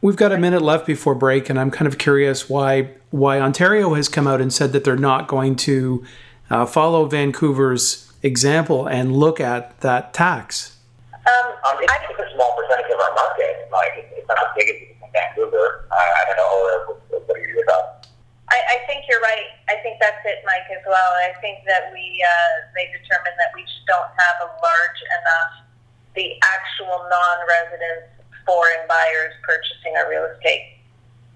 we've 0.00 0.16
got 0.16 0.32
a 0.32 0.38
minute 0.38 0.62
left 0.62 0.86
before 0.86 1.14
break, 1.14 1.50
and 1.50 1.58
I'm 1.58 1.70
kind 1.70 1.86
of 1.86 1.98
curious 1.98 2.48
why 2.48 2.90
why 3.10 3.40
Ontario 3.40 3.94
has 3.94 4.08
come 4.08 4.26
out 4.26 4.40
and 4.40 4.52
said 4.52 4.72
that 4.72 4.84
they're 4.84 4.96
not 4.96 5.28
going 5.28 5.56
to 5.56 6.04
uh, 6.50 6.66
follow 6.66 7.06
Vancouver's 7.06 8.12
example 8.22 8.86
and 8.86 9.16
look 9.16 9.40
at 9.40 9.80
that 9.80 10.12
tax. 10.12 10.76
Um, 11.12 11.52
um, 11.66 11.76
it's, 11.80 11.92
it's, 12.10 12.20
a 12.20 12.34
small 12.34 12.54
percentage 12.56 12.86
of 12.92 13.00
our 13.00 13.14
market. 13.14 13.68
Like 13.72 13.92
it's, 13.96 14.28
not 14.28 14.38
as 14.38 14.54
big 14.56 14.68
as 14.68 14.76
in 14.76 15.10
Vancouver. 15.12 15.86
Uh, 15.90 15.94
I 15.94 16.24
don't 16.26 16.36
know 16.36 16.94
what, 17.10 17.26
what 17.26 17.36
are 17.36 17.48
your 17.48 17.64
thoughts. 17.66 18.08
I, 18.56 18.80
I 18.80 18.86
think 18.88 19.04
you're 19.04 19.20
right. 19.20 19.52
I 19.68 19.76
think 19.84 20.00
that's 20.00 20.24
it, 20.24 20.40
Mike, 20.48 20.64
as 20.72 20.80
well. 20.88 21.12
I 21.20 21.36
think 21.44 21.60
that 21.68 21.92
we 21.92 22.24
uh, 22.24 22.54
they 22.72 22.88
determined 22.88 23.36
that 23.36 23.52
we 23.52 23.60
just 23.68 23.84
don't 23.84 24.08
have 24.16 24.36
a 24.40 24.50
large 24.64 25.00
enough 25.20 25.52
the 26.16 26.32
actual 26.40 27.04
non-residents 27.12 28.08
foreign 28.48 28.88
buyers 28.88 29.36
purchasing 29.44 29.92
our 30.00 30.08
real 30.08 30.24
estate. 30.32 30.80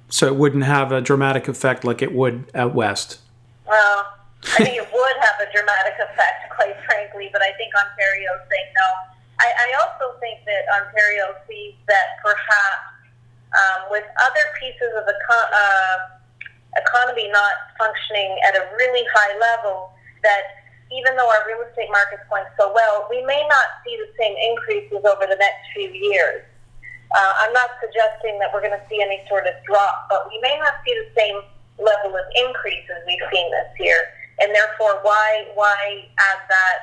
So 0.08 0.26
it 0.26 0.36
wouldn't 0.36 0.64
have 0.64 0.90
a 0.90 1.02
dramatic 1.04 1.48
effect 1.48 1.84
like 1.84 2.00
it 2.00 2.14
would 2.14 2.48
out 2.54 2.72
west. 2.74 3.20
Well, 3.68 4.16
I 4.56 4.64
think 4.64 4.80
it 4.80 4.88
would 4.88 5.16
have 5.20 5.36
a 5.44 5.52
dramatic 5.52 6.00
effect, 6.00 6.48
quite 6.56 6.80
frankly, 6.88 7.28
but 7.28 7.42
I 7.42 7.52
think 7.60 7.76
Ontario 7.76 8.40
is 8.40 8.48
saying 8.48 8.72
no. 8.72 8.88
I, 9.36 9.48
I 9.52 9.68
also 9.84 10.16
think 10.18 10.40
that 10.48 10.64
Ontario 10.80 11.36
sees 11.44 11.76
that 11.86 12.16
perhaps 12.24 12.90
um, 13.52 13.90
with 13.90 14.04
other 14.24 14.46
pieces 14.58 14.96
of 14.96 15.04
the 15.04 15.16
uh, 15.28 16.19
economy 16.76 17.28
not 17.30 17.54
functioning 17.78 18.36
at 18.46 18.54
a 18.54 18.62
really 18.76 19.04
high 19.10 19.34
level, 19.38 19.90
that 20.22 20.60
even 20.90 21.14
though 21.14 21.28
our 21.28 21.42
real 21.46 21.62
estate 21.66 21.90
market's 21.90 22.26
going 22.30 22.46
so 22.58 22.70
well, 22.74 23.06
we 23.10 23.22
may 23.22 23.42
not 23.46 23.66
see 23.86 23.94
the 23.98 24.10
same 24.18 24.34
increases 24.34 25.02
over 25.06 25.26
the 25.26 25.38
next 25.38 25.62
few 25.74 25.90
years. 25.90 26.42
Uh, 27.10 27.32
I'm 27.42 27.52
not 27.52 27.74
suggesting 27.82 28.38
that 28.38 28.54
we're 28.54 28.62
going 28.62 28.74
to 28.74 28.86
see 28.90 29.02
any 29.02 29.22
sort 29.26 29.46
of 29.46 29.54
drop, 29.66 30.06
but 30.10 30.30
we 30.30 30.38
may 30.42 30.54
not 30.58 30.78
see 30.86 30.94
the 30.94 31.10
same 31.14 31.42
level 31.78 32.14
of 32.14 32.26
increases 32.38 33.02
we've 33.06 33.22
seen 33.32 33.50
this 33.50 33.70
year, 33.78 33.98
and 34.42 34.54
therefore, 34.54 35.02
why 35.02 35.46
why 35.54 36.06
add 36.18 36.40
that 36.46 36.78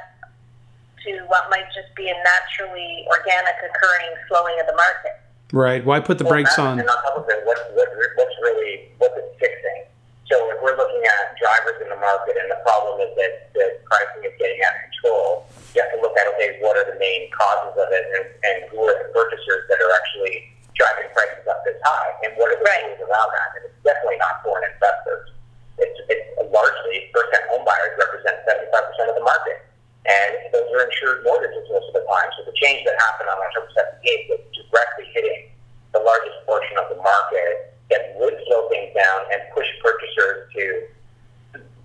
to 1.06 1.24
what 1.32 1.50
might 1.50 1.68
just 1.72 1.94
be 1.96 2.10
a 2.10 2.18
naturally 2.24 3.08
organic 3.08 3.56
occurring 3.64 4.12
slowing 4.28 4.60
of 4.60 4.68
the 4.68 4.76
market? 4.76 5.16
Right. 5.52 5.84
Why 5.86 6.00
put 6.00 6.18
the 6.18 6.26
well, 6.26 6.34
brakes 6.34 6.60
on? 6.60 6.80
And 6.80 6.90
on 6.90 6.96
top 7.04 7.24
of 7.24 7.30
it, 7.30 7.46
what, 7.46 7.58
what, 7.74 7.88
what's 8.16 8.36
really 8.44 8.92
what's 8.98 9.16
it 9.16 9.32
fixing? 9.40 9.88
So 10.28 10.36
if 10.52 10.60
we're 10.62 10.76
looking 10.76 11.04
at 11.08 11.40
drivers 11.40 11.80
in 11.82 11.90
the 11.90 12.00
market, 12.00 12.36
and 12.36 12.52
the 12.52 12.60
problem 12.68 13.00
is 13.00 13.16
that 13.16 13.54
the 13.56 13.80
pricing 13.88 14.28
is 14.28 14.36
getting 14.40 14.60
out 14.68 14.76
of 14.76 14.82
control 14.92 15.48
you 15.78 15.86
have 15.86 15.94
to 15.94 16.02
look 16.02 16.18
at, 16.18 16.26
okay, 16.34 16.58
what 16.58 16.74
are 16.74 16.90
the 16.90 16.98
main 16.98 17.30
causes 17.30 17.78
of 17.78 17.86
it 17.94 18.04
and, 18.18 18.26
and 18.26 18.58
who 18.74 18.82
are 18.82 18.98
the 18.98 19.14
purchasers 19.14 19.62
that 19.70 19.78
are 19.78 19.94
actually 20.02 20.50
driving 20.74 21.06
prices 21.14 21.46
up 21.46 21.62
this 21.62 21.78
high 21.86 22.10
and 22.26 22.34
what 22.42 22.50
are 22.50 22.58
the 22.58 22.66
right. 22.66 22.82
rules 22.90 23.06
around 23.06 23.30
that? 23.30 23.50
And 23.62 23.70
it's 23.70 23.78
definitely 23.86 24.18
not 24.18 24.42
foreign 24.42 24.66
investors. 24.66 25.38
It's, 25.78 25.98
it's 26.10 26.26
largely 26.50 27.14
first-time 27.14 27.46
home 27.54 27.62
buyers 27.62 27.94
represent 27.94 28.42
75% 28.50 29.14
of 29.14 29.16
the 29.22 29.26
market. 29.26 29.67
And 30.08 30.32
those 30.56 30.72
are 30.72 30.88
insured 30.88 31.28
mortgages 31.28 31.68
most 31.68 31.92
of 31.92 31.96
the 32.00 32.06
time. 32.08 32.32
So 32.40 32.48
the 32.48 32.56
change 32.56 32.88
that 32.88 32.96
happened 32.96 33.28
on 33.28 33.38
October 33.44 33.68
78 34.00 34.32
was 34.32 34.42
directly 34.56 35.12
hitting 35.12 35.52
the 35.92 36.00
largest 36.00 36.40
portion 36.48 36.80
of 36.80 36.88
the 36.88 37.00
market 37.04 37.76
that 37.92 38.16
would 38.16 38.36
slow 38.48 38.72
things 38.72 38.96
down 38.96 39.20
and 39.36 39.44
push 39.52 39.68
purchasers 39.84 40.48
to 40.56 40.64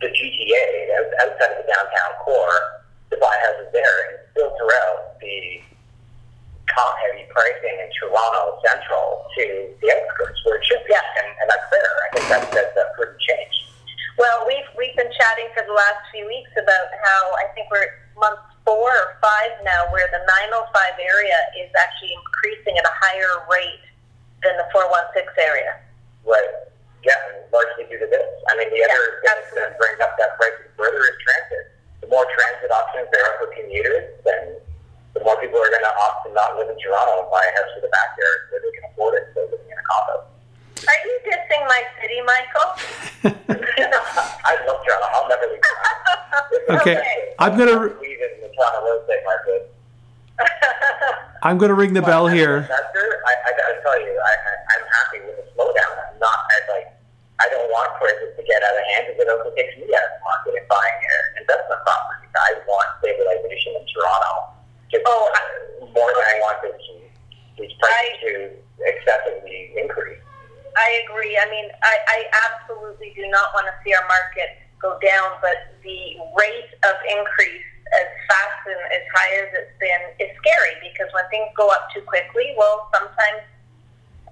the 0.03 0.11
GTA 0.11 0.67
outside 1.23 1.51
of 1.55 1.59
the 1.63 1.69
downtown 1.71 2.13
core 2.23 2.83
to 3.11 3.17
buy 3.19 3.35
houses 3.47 3.71
there 3.75 3.97
and 4.11 4.15
filter 4.35 4.69
out 4.87 5.19
the 5.19 5.63
top 6.71 6.95
heavy 7.07 7.27
pricing 7.31 7.77
in 7.83 7.91
Toronto 7.99 8.59
Central 8.67 9.27
to 9.39 9.45
the 9.83 9.89
outskirts 9.95 10.39
where 10.47 10.59
it 10.59 10.65
should 10.67 10.83
be. 10.87 10.95
Yeah. 10.95 11.23
And, 11.23 11.29
and 11.43 11.47
that's 11.51 11.67
fair. 11.71 11.87
I 11.87 12.09
think 12.15 12.27
that's, 12.31 12.49
that's 12.55 12.75
a 12.75 12.85
prudent 12.95 13.19
change. 13.23 13.55
Well, 14.19 14.47
we've, 14.47 14.67
we've 14.79 14.95
been 14.95 15.11
chatting 15.11 15.49
for 15.55 15.63
the 15.67 15.75
last 15.75 16.03
few 16.11 16.27
weeks 16.27 16.51
about 16.59 16.91
how 17.03 17.21
I 17.39 17.51
think 17.55 17.71
we're 17.71 18.02
month 18.17 18.41
four 18.65 18.91
or 18.91 19.19
five 19.21 19.53
now 19.67 19.91
where 19.91 20.07
the 20.13 20.23
905 20.23 20.71
area 20.99 21.39
is 21.59 21.71
actually 21.75 22.15
increasing 22.15 22.79
at 22.79 22.87
a 22.87 22.95
higher 23.03 23.45
rate 23.51 23.85
than 24.43 24.55
the 24.57 24.67
416 24.71 25.27
area. 25.39 25.79
Right. 26.23 26.71
Yeah, 27.03 27.19
and 27.35 27.43
largely 27.51 27.91
due 27.91 27.99
to 27.99 28.07
this. 28.07 28.29
I 28.47 28.55
mean, 28.55 28.71
the 28.71 28.79
yeah, 28.79 28.95
other 28.95 29.43
thing 29.51 29.59
that 29.59 29.75
bring 29.75 29.99
up 29.99 30.15
that 30.19 30.39
price 30.39 30.55
further 30.79 31.03
is 31.03 31.19
transit 31.19 31.73
the 32.03 32.11
more 32.11 32.27
transit 32.35 32.71
options 32.71 33.07
there 33.15 33.23
are 33.23 33.39
for 33.39 33.49
commuters, 33.55 34.11
then 34.27 34.59
the 35.15 35.23
more 35.23 35.39
people 35.39 35.57
are 35.57 35.71
going 35.71 35.87
to 35.87 35.95
opt 36.03 36.27
to 36.27 36.35
not 36.35 36.59
live 36.59 36.69
in 36.69 36.77
Toronto 36.83 37.23
and 37.23 37.31
buy 37.31 37.41
a 37.41 37.53
house 37.57 37.71
with 37.79 37.87
a 37.87 37.93
backyard 37.95 38.39
where 38.51 38.61
they 38.61 38.73
can 38.75 38.85
afford 38.91 39.15
it 39.17 39.31
instead 39.31 39.47
of 39.47 39.51
living 39.55 39.71
in 39.71 39.79
a 39.79 39.87
condo. 39.87 40.27
Are 40.83 41.01
you 41.07 41.15
dissing 41.23 41.63
my 41.71 41.83
city, 42.03 42.19
Michael? 42.27 42.69
I 44.45 44.53
love 44.67 44.83
Toronto. 44.83 45.07
I'll 45.15 45.31
never 45.31 45.47
leave 45.47 45.63
Toronto. 45.63 46.83
okay. 46.83 46.99
okay. 46.99 47.35
I'm 47.39 47.57
going 47.57 47.71
to 48.55 48.61
leave 48.61 48.73
in 48.73 48.79
the 48.79 48.83
real 48.87 48.99
estate 49.03 49.25
market. 49.25 49.61
I'm 51.43 51.59
going 51.59 51.71
to 51.71 51.79
ring 51.79 51.93
the 51.93 52.03
bell 52.03 52.27
here. 52.29 52.65
Investor, 52.65 53.09
I, 53.27 53.33
I 53.35 53.51
got 53.59 53.69
to 53.75 53.79
tell 53.83 53.99
you, 53.99 54.15
I, 54.15 54.33
I, 54.33 54.53
I'm 54.79 54.85
happy 54.87 55.19
with 55.27 55.37
the 55.43 55.47
slowdown. 55.53 55.93
I'm 56.07 56.19
not, 56.23 56.39
I, 56.47 56.57
like, 56.71 56.89
I 57.43 57.51
don't 57.51 57.69
want 57.69 57.91
prices 57.99 58.33
to 58.39 58.43
get 58.47 58.53
get 58.53 58.71
out 58.71 58.77
of 58.79 58.85
hand 58.93 59.03
because 59.09 59.19
it 59.25 59.29
also 59.33 59.51
takes 59.57 59.75
me 59.81 59.89
out 59.91 60.05
of 60.07 60.13
the 60.15 60.23
market 60.23 60.53
and 60.61 60.67
buying 60.69 60.99
an 61.01 61.43
investment 61.43 61.81
property. 61.83 62.29
I 62.37 62.61
want 62.69 62.89
stabilization 63.01 63.81
in 63.81 63.85
Toronto. 63.89 64.33
Just 64.93 65.05
oh, 65.09 65.33
more 65.81 66.11
than 66.13 66.27
I 66.29 66.37
want 66.45 66.57
this, 66.61 66.77
these 67.57 67.75
prices 67.81 68.21
to 68.21 68.33
excessively 68.85 69.73
increase. 69.77 70.21
I 70.77 71.05
agree. 71.05 71.37
I 71.37 71.49
mean, 71.49 71.69
I, 71.81 71.95
I 72.09 72.19
absolutely 72.49 73.13
do 73.17 73.29
not 73.29 73.53
want 73.53 73.69
to 73.69 73.75
see 73.85 73.93
our 73.93 74.05
market 74.09 74.61
go 74.81 74.97
down, 75.01 75.37
but 75.41 75.77
the 75.85 76.17
rate 76.37 76.73
of 76.85 76.95
increase 77.09 77.69
as 77.93 78.09
fast 78.29 78.61
and 78.67 78.83
as 78.93 79.05
high 79.13 79.33
as 79.45 79.49
it's 79.53 79.77
been 79.77 80.03
is 80.21 80.33
scary 80.41 80.75
because 80.81 81.13
when 81.13 81.25
things 81.29 81.53
go 81.57 81.69
up 81.69 81.89
too 81.93 82.03
quickly, 82.09 82.57
well, 82.57 82.89
sometimes 82.93 83.45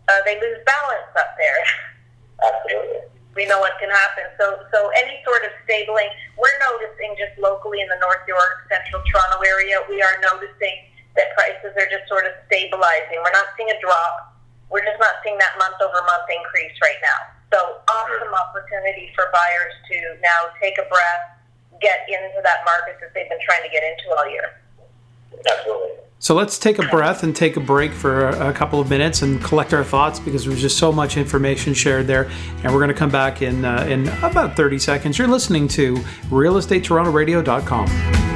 uh, 0.09 0.21
they 0.25 0.41
lose 0.41 0.59
balance 0.65 1.13
up 1.17 1.37
there. 1.37 1.63
Absolutely. 2.49 3.05
We 3.39 3.47
know 3.47 3.63
what 3.63 3.79
can 3.79 3.93
happen. 3.93 4.27
So, 4.41 4.65
so 4.75 4.91
any 4.99 5.23
sort 5.23 5.47
of 5.47 5.55
stabling, 5.63 6.11
we're 6.35 6.59
noticing 6.67 7.15
just 7.15 7.39
locally 7.39 7.79
in 7.79 7.87
the 7.87 8.01
North 8.03 8.27
York, 8.27 8.67
Central 8.67 9.05
Toronto 9.07 9.39
area, 9.47 9.79
we 9.87 10.03
are 10.03 10.19
noticing 10.19 10.91
that 11.15 11.31
prices 11.39 11.73
are 11.79 11.89
just 11.93 12.11
sort 12.11 12.27
of 12.27 12.35
stabilizing. 12.51 13.23
We're 13.23 13.35
not 13.35 13.55
seeing 13.55 13.71
a 13.71 13.79
drop. 13.79 14.35
We're 14.71 14.83
just 14.83 14.99
not 14.99 15.23
seeing 15.23 15.39
that 15.39 15.55
month 15.59 15.79
over 15.79 15.99
month 16.07 16.27
increase 16.31 16.75
right 16.83 16.99
now. 17.03 17.21
So, 17.51 17.59
awesome 17.91 18.31
opportunity 18.31 19.11
for 19.19 19.27
buyers 19.35 19.75
to 19.91 19.97
now 20.23 20.55
take 20.63 20.79
a 20.79 20.87
breath, 20.87 21.40
get 21.81 22.01
into 22.09 22.41
that 22.43 22.65
market 22.65 22.99
that 23.01 23.13
they've 23.15 23.29
been 23.29 23.39
trying 23.45 23.63
to 23.63 23.69
get 23.69 23.83
into 23.83 24.17
all 24.17 24.31
year. 24.31 24.61
Absolutely. 25.49 25.91
So 26.23 26.35
let's 26.35 26.59
take 26.59 26.79
a 26.79 26.87
breath 26.89 27.23
and 27.23 27.35
take 27.35 27.57
a 27.57 27.61
break 27.61 27.93
for 27.93 28.29
a, 28.29 28.53
couple 28.53 28.79
of 28.79 28.91
minutes 28.91 29.23
and 29.23 29.43
collect 29.43 29.73
our 29.73 29.83
thoughts 29.83 30.21
because 30.21 30.45
there's 30.45 30.61
just 30.61 30.77
so 30.77 30.93
much 30.93 31.17
information 31.17 31.73
shared 31.73 32.07
there. 32.07 32.31
And 32.63 32.75
we're 32.75 32.81
going 32.81 32.89
to 32.89 32.95
come 32.95 33.11
back 33.11 33.41
in 33.41 33.65
uh, 33.65 33.87
in 33.89 34.07
about 34.23 34.55
30 34.55 34.79
seconds. 34.79 35.17
You're 35.17 35.29
listening 35.29 35.67
to 35.69 35.95
realestateTorontoRadio.com. 36.29 38.30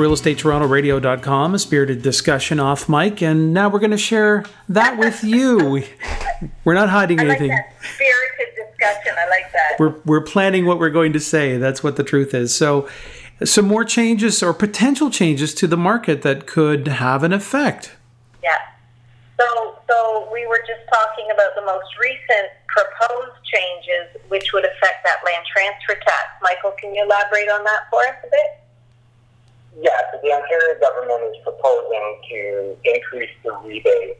realestatetorontoradio.com, 0.00 1.54
a 1.54 1.58
spirited 1.58 2.02
discussion 2.02 2.58
off 2.58 2.88
mic, 2.88 3.22
and 3.22 3.52
now 3.52 3.68
we're 3.68 3.78
going 3.78 3.90
to 3.90 3.98
share 3.98 4.44
that 4.68 4.98
with 4.98 5.22
you. 5.22 5.84
We're 6.64 6.74
not 6.74 6.88
hiding 6.88 7.20
I 7.20 7.24
anything. 7.24 7.50
Like 7.50 7.66
spirited 7.82 8.54
discussion. 8.56 9.12
I 9.18 9.28
like 9.28 9.52
that. 9.52 9.76
We're, 9.78 9.94
we're 10.04 10.22
planning 10.22 10.66
what 10.66 10.78
we're 10.78 10.90
going 10.90 11.12
to 11.12 11.20
say. 11.20 11.58
That's 11.58 11.82
what 11.82 11.96
the 11.96 12.04
truth 12.04 12.34
is. 12.34 12.54
So, 12.54 12.88
some 13.44 13.66
more 13.66 13.84
changes 13.84 14.42
or 14.42 14.52
potential 14.52 15.10
changes 15.10 15.54
to 15.54 15.66
the 15.66 15.76
market 15.76 16.22
that 16.22 16.46
could 16.46 16.88
have 16.88 17.22
an 17.22 17.32
effect. 17.32 17.96
Yeah. 18.42 18.56
So, 19.38 19.78
so 19.88 20.28
we 20.32 20.46
were 20.46 20.60
just 20.66 20.86
talking 20.92 21.28
about 21.32 21.54
the 21.56 21.62
most 21.62 21.88
recent 21.98 22.52
proposed 22.68 23.36
changes, 23.44 24.20
which 24.28 24.52
would 24.52 24.64
affect 24.64 25.04
that 25.04 25.24
land 25.24 25.44
transfer 25.46 25.94
tax. 25.94 26.28
Michael, 26.42 26.72
can 26.78 26.94
you 26.94 27.02
elaborate 27.02 27.48
on 27.48 27.64
that 27.64 27.88
for 27.90 28.00
us 28.02 28.16
a 28.24 28.30
bit? 28.30 28.60
Yes, 29.78 30.02
the 30.18 30.30
Ontario 30.34 30.74
government 30.82 31.30
is 31.30 31.38
proposing 31.46 32.06
to 32.28 32.40
increase 32.84 33.30
the 33.46 33.54
rebate 33.62 34.18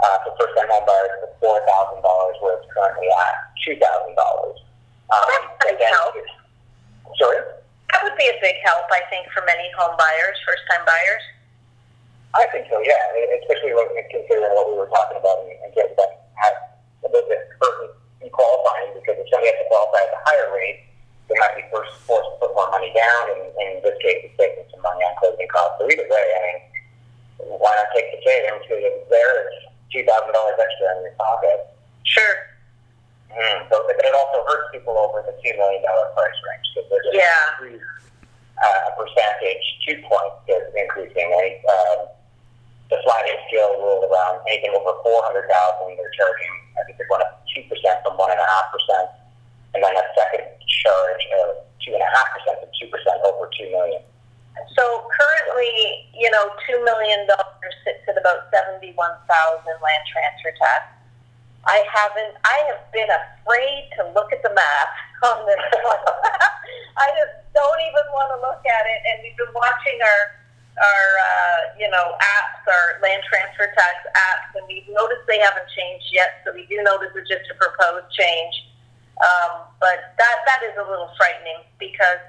uh, 0.00 0.16
for 0.24 0.32
first-time 0.40 0.70
home 0.72 0.86
buyers 0.88 1.12
to 1.20 1.28
four 1.38 1.60
thousand 1.68 2.00
dollars, 2.00 2.36
where 2.40 2.56
it's 2.56 2.68
currently 2.72 3.06
at 3.06 3.36
two 3.64 3.76
thousand 3.76 4.16
dollars. 4.16 4.58
Um, 5.12 5.52
That's 5.60 5.76
a 5.76 5.88
help. 5.92 6.16
Sorry. 7.20 7.40
That 7.92 8.00
would 8.04 8.16
be 8.16 8.28
a 8.28 8.36
big 8.40 8.56
help, 8.64 8.88
I 8.92 9.04
think, 9.12 9.28
for 9.32 9.44
many 9.44 9.68
home 9.76 9.96
buyers, 9.96 10.36
first-time 10.44 10.84
buyers. 10.84 11.24
I 12.36 12.44
think 12.52 12.68
so. 12.68 12.80
Yeah, 12.84 13.00
especially 13.40 13.72
when 13.72 13.88
considering 14.12 14.52
what 14.56 14.68
we 14.72 14.76
were 14.76 14.88
talking 14.92 15.16
about 15.20 15.44
in, 15.48 15.56
in 15.64 15.70
terms 15.72 15.96
of 15.96 16.08
have 16.36 16.56
a 17.04 17.08
little 17.12 17.28
bit 17.28 17.44
of 17.44 17.48
curtain 17.60 17.88
in 18.24 18.28
qualifying, 18.32 18.96
because 18.96 19.16
if 19.20 19.26
somebody 19.32 19.52
has 19.52 19.58
to 19.64 19.68
qualify 19.68 20.00
at 20.04 20.16
a 20.16 20.20
higher 20.24 20.48
rate 20.52 20.87
they 21.28 21.36
might 21.36 21.56
be 21.60 21.64
forced, 21.68 21.92
forced 22.08 22.28
to 22.32 22.36
put 22.40 22.56
more 22.56 22.72
money 22.72 22.88
down, 22.96 23.22
and, 23.36 23.44
and 23.52 23.68
in 23.76 23.80
this 23.84 23.96
case, 24.00 24.24
it's 24.24 24.36
taking 24.40 24.64
some 24.72 24.80
money 24.80 25.04
on 25.04 25.12
closing 25.20 25.48
costs. 25.52 25.76
So 25.76 25.84
either 25.84 26.08
way, 26.08 26.24
I 26.24 26.40
mean, 26.48 26.58
why 27.60 27.72
not 27.76 27.92
take 27.92 28.08
the 28.16 28.20
trade 28.24 28.48
into 28.48 28.80
there? 29.12 29.32
It's 29.44 29.68
two 29.92 30.04
thousand 30.08 30.32
dollars 30.32 30.56
extra 30.56 30.88
in 30.96 31.04
your 31.04 31.16
pocket. 31.20 31.68
Sure. 32.08 32.36
Mm, 33.28 33.68
so, 33.68 33.84
but 33.84 34.00
it 34.00 34.14
also 34.16 34.40
hurts 34.48 34.72
people 34.72 34.96
over 34.96 35.20
the 35.20 35.36
two 35.44 35.52
million 35.52 35.84
dollar 35.84 36.08
price 36.16 36.38
range 36.48 36.64
because 36.72 36.88
they're 36.88 37.20
yeah. 37.20 37.60
increase, 37.60 37.84
uh, 38.56 38.88
a 38.88 38.92
percentage, 38.96 39.64
two 39.84 40.00
points 40.08 40.40
is 40.48 40.64
increasing. 40.72 41.28
Right? 41.28 41.60
Um, 41.68 42.08
the 42.88 42.96
sliding 43.04 43.36
scale 43.52 43.76
rule 43.84 44.08
around 44.08 44.40
anything 44.48 44.72
over 44.72 44.96
four 45.04 45.20
hundred 45.28 45.44
thousand, 45.44 45.92
they're 46.00 46.16
charging. 46.16 46.56
I 46.80 46.88
think 46.88 46.96
they're 46.96 47.12
going 47.12 47.20
up 47.20 47.27
$2 56.78 56.84
million 56.84 57.26
sits 57.82 58.06
at 58.06 58.14
about 58.14 58.46
71,000 58.54 58.94
land 58.94 60.04
transfer 60.06 60.54
tax. 60.54 60.94
I 61.66 61.82
haven't, 61.90 62.38
I 62.46 62.58
have 62.70 62.82
been 62.94 63.10
afraid 63.10 63.90
to 63.98 64.06
look 64.14 64.30
at 64.30 64.40
the 64.46 64.54
map 64.54 64.90
on 65.26 65.42
this 65.46 65.64
one. 65.82 66.02
I 67.02 67.06
just 67.18 67.34
don't 67.54 67.82
even 67.82 68.06
want 68.14 68.30
to 68.34 68.38
look 68.38 68.62
at 68.62 68.84
it. 68.86 69.00
And 69.10 69.14
we've 69.26 69.36
been 69.36 69.52
watching 69.52 69.98
our, 69.98 70.22
our, 70.78 71.06
uh, 71.18 71.60
you 71.74 71.90
know, 71.90 72.14
apps, 72.14 72.62
our 72.70 73.02
land 73.02 73.26
transfer 73.26 73.74
tax 73.74 73.96
apps, 74.14 74.54
and 74.54 74.64
we've 74.70 74.86
noticed 74.94 75.26
they 75.26 75.42
haven't 75.42 75.66
changed 75.74 76.06
yet. 76.14 76.40
So 76.46 76.54
we 76.54 76.64
do 76.70 76.78
know 76.86 76.96
this 77.02 77.12
is 77.18 77.26
just 77.26 77.50
a 77.50 77.56
proposed 77.58 78.06
change. 78.14 78.54
Um, 79.18 79.66
but 79.82 80.14
that, 80.14 80.36
that 80.46 80.62
is 80.62 80.78
a 80.78 80.86
little 80.86 81.10
frightening 81.18 81.66
because 81.82 82.22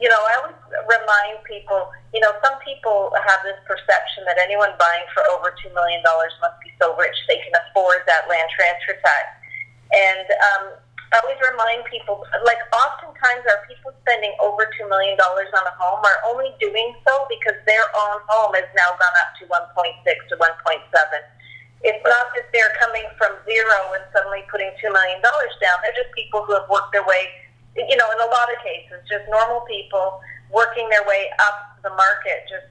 you 0.00 0.08
know 0.08 0.18
I 0.18 0.32
always 0.42 0.58
remind 0.88 1.44
people. 1.46 1.90
You 2.10 2.18
know, 2.18 2.34
some 2.42 2.58
people 2.66 3.14
have 3.14 3.40
this 3.46 3.58
perception 3.66 4.26
that 4.26 4.34
anyone 4.42 4.74
buying 4.78 5.06
for 5.14 5.22
over 5.30 5.54
two 5.62 5.70
million 5.74 6.02
dollars 6.02 6.34
must 6.42 6.58
be 6.58 6.74
so 6.82 6.96
rich 6.98 7.14
they 7.30 7.38
can 7.38 7.54
afford 7.54 8.02
that 8.10 8.26
land 8.26 8.50
transfer 8.50 8.98
tax. 8.98 9.24
And 9.94 10.26
um, 10.26 10.64
I 11.14 11.22
always 11.22 11.38
remind 11.42 11.86
people, 11.86 12.22
like 12.46 12.58
oftentimes 12.74 13.46
our 13.46 13.62
people 13.66 13.94
spending 14.02 14.34
over 14.42 14.66
two 14.74 14.86
million 14.90 15.14
dollars 15.18 15.50
on 15.54 15.62
a 15.66 15.74
home 15.78 16.02
are 16.02 16.18
only 16.26 16.50
doing 16.58 16.94
so 17.06 17.26
because 17.30 17.58
their 17.66 17.86
own 17.94 18.22
home 18.26 18.54
has 18.58 18.66
now 18.74 18.90
gone 18.98 19.16
up 19.22 19.30
to 19.38 19.46
one 19.50 19.66
point 19.74 19.94
six 20.02 20.18
to 20.30 20.38
one 20.42 20.54
point 20.66 20.82
seven 20.90 21.22
it's 21.82 22.04
not 22.04 22.28
that 22.36 22.44
they're 22.52 22.76
coming 22.76 23.04
from 23.16 23.32
zero 23.48 23.96
and 23.96 24.04
suddenly 24.12 24.44
putting 24.52 24.68
$2 24.84 24.92
million 24.92 25.20
down. 25.24 25.76
They're 25.80 25.96
just 25.96 26.12
people 26.12 26.44
who 26.44 26.52
have 26.52 26.68
worked 26.68 26.92
their 26.92 27.04
way, 27.08 27.32
you 27.88 27.96
know, 27.96 28.08
in 28.12 28.20
a 28.20 28.28
lot 28.28 28.48
of 28.52 28.58
cases, 28.60 29.00
just 29.08 29.24
normal 29.30 29.64
people 29.64 30.20
working 30.50 30.88
their 30.90 31.06
way 31.06 31.30
up 31.40 31.78
the 31.82 31.92
market 31.94 32.44
just 32.50 32.66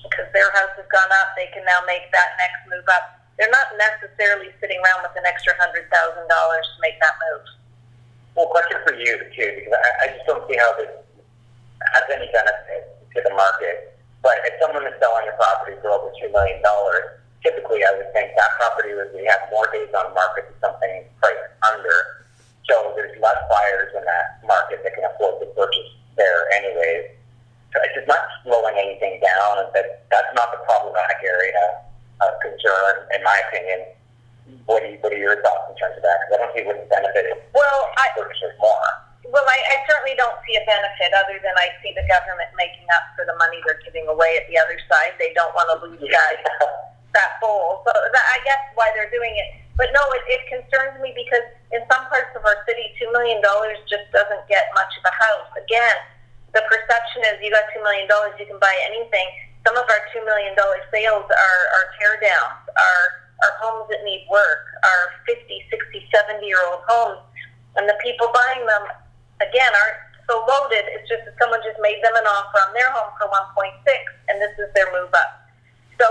because 0.00 0.28
their 0.32 0.48
house 0.54 0.72
has 0.78 0.86
gone 0.88 1.10
up. 1.20 1.34
They 1.36 1.50
can 1.52 1.64
now 1.66 1.82
make 1.84 2.06
that 2.12 2.38
next 2.38 2.60
move 2.70 2.86
up. 2.88 3.20
They're 3.36 3.50
not 3.50 3.74
necessarily 3.74 4.54
sitting 4.62 4.78
around 4.78 5.02
with 5.02 5.16
an 5.18 5.26
extra 5.26 5.52
$100,000 5.58 5.90
to 5.90 6.78
make 6.80 6.96
that 7.02 7.18
move. 7.18 7.44
Well, 8.38 8.46
question 8.50 8.78
for 8.86 8.94
you, 8.94 9.18
too, 9.34 9.50
because 9.58 9.74
I, 9.74 9.90
I 10.06 10.14
just 10.14 10.26
don't 10.26 10.42
see 10.46 10.54
how 10.54 10.70
this 10.78 10.90
has 11.98 12.06
any 12.14 12.30
benefit 12.30 12.94
to 13.14 13.18
the 13.26 13.34
market. 13.34 13.98
But 14.22 14.38
if 14.46 14.54
someone 14.62 14.86
is 14.86 14.94
selling 15.02 15.26
a 15.28 15.34
property 15.36 15.76
for 15.82 15.90
over 15.90 16.14
$2 16.14 16.30
million, 16.30 16.62
typically 17.44 17.84
I 17.84 17.92
would 17.98 18.10
think 18.16 18.32
that 18.34 18.50
property 18.56 18.94
would 18.94 19.12
have 19.12 19.42
more 19.50 19.68
days 19.70 19.92
on 19.92 20.14
market 20.14 20.48
than 20.48 20.56
something 20.64 21.04
priced 21.20 21.52
under. 21.68 22.23
So 22.68 22.92
there's 22.96 23.12
less 23.20 23.40
buyers 23.50 23.92
in 23.96 24.04
that 24.04 24.40
market 24.46 24.80
that 24.84 24.92
can 24.94 25.04
afford 25.04 25.40
to 25.40 25.46
purchase 25.52 25.90
there 26.16 26.48
anyways. 26.56 27.12
So 27.72 27.82
it's 27.82 27.94
just 27.94 28.08
not 28.08 28.24
slowing 28.44 28.76
anything 28.78 29.20
down. 29.20 29.68
That 29.74 30.06
that's 30.08 30.32
not 30.32 30.52
the 30.54 30.62
problematic 30.64 31.20
area 31.20 31.84
of 32.24 32.30
concern, 32.40 33.04
in 33.12 33.20
my 33.22 33.36
opinion. 33.50 33.94
What 34.64 34.84
are, 34.84 34.88
you, 34.92 35.00
what 35.00 35.12
are 35.12 35.20
your 35.20 35.40
thoughts 35.40 35.72
in 35.72 35.76
terms 35.76 35.96
of 35.96 36.04
that? 36.04 36.16
Because 36.24 36.32
I 36.32 36.38
don't 36.40 36.52
see 36.56 36.64
what 36.64 36.76
benefited 36.88 37.36
well, 37.54 37.80
I, 37.96 38.12
purchasers 38.18 38.52
more. 38.60 38.88
Well, 39.30 39.46
I, 39.46 39.56
I 39.56 39.76
certainly 39.88 40.14
don't 40.18 40.36
see 40.44 40.54
a 40.58 40.64
benefit 40.68 41.10
other 41.16 41.40
than 41.40 41.54
I 41.56 41.72
see 41.80 41.96
the 41.96 42.04
government 42.06 42.52
making 42.60 42.84
up 42.92 43.08
for 43.16 43.24
the 43.24 43.34
money 43.40 43.62
they're 43.64 43.80
giving 43.82 44.04
away 44.10 44.36
at 44.36 44.44
the 44.52 44.60
other 44.60 44.76
side. 44.84 45.16
They 45.16 45.32
don't 45.32 45.54
want 45.56 45.72
to 45.72 45.76
lose 45.88 45.98
that 45.98 46.34
that 47.16 47.40
bowl. 47.40 47.80
So 47.88 47.90
that, 47.94 48.24
I 48.36 48.38
guess 48.44 48.60
why 48.76 48.92
they're 48.92 49.10
doing 49.10 49.32
it. 49.32 49.63
But 49.74 49.90
no, 49.90 50.02
it, 50.14 50.22
it 50.30 50.42
concerns 50.46 51.02
me 51.02 51.10
because 51.18 51.42
in 51.74 51.82
some 51.90 52.06
parts 52.06 52.30
of 52.38 52.46
our 52.46 52.62
city, 52.62 52.94
$2 53.02 53.10
million 53.10 53.42
just 53.90 54.06
doesn't 54.14 54.46
get 54.46 54.70
much 54.78 54.92
of 54.98 55.04
a 55.06 55.14
house. 55.14 55.50
Again, 55.58 55.98
the 56.54 56.62
perception 56.70 57.26
is 57.34 57.42
you 57.42 57.50
got 57.50 57.66
$2 57.74 57.82
million, 57.82 58.06
you 58.38 58.46
can 58.46 58.62
buy 58.62 58.74
anything. 58.86 59.26
some 59.66 59.74
of 59.74 59.82
our 59.90 60.02
$2 60.14 60.22
million 60.22 60.54
sales 60.94 61.26
are, 61.26 61.62
are 61.74 61.86
tear 61.98 62.14
downs, 62.22 62.62
are, 62.70 63.06
are 63.42 63.52
homes 63.58 63.90
that 63.90 64.06
need 64.06 64.22
work, 64.30 64.62
are 64.86 65.04
50, 65.26 65.42
60, 65.42 66.06
70 66.14 66.46
year 66.46 66.62
old 66.70 66.86
homes. 66.86 67.26
And 67.74 67.90
the 67.90 67.98
people 67.98 68.30
buying 68.30 68.62
them, 68.62 68.84
again, 69.42 69.74
aren't 69.74 69.98
so 70.30 70.46
loaded. 70.46 70.86
It's 70.94 71.10
just 71.10 71.26
that 71.26 71.34
someone 71.42 71.58
just 71.66 71.82
made 71.82 71.98
them 72.06 72.14
an 72.14 72.22
offer 72.30 72.58
on 72.62 72.70
their 72.78 72.94
home 72.94 73.10
for 73.18 73.26
1.6 73.26 73.74
and 74.30 74.38
this 74.38 74.54
is 74.62 74.70
their 74.78 74.86
move 74.94 75.10
up. 75.10 75.50
So, 75.98 76.06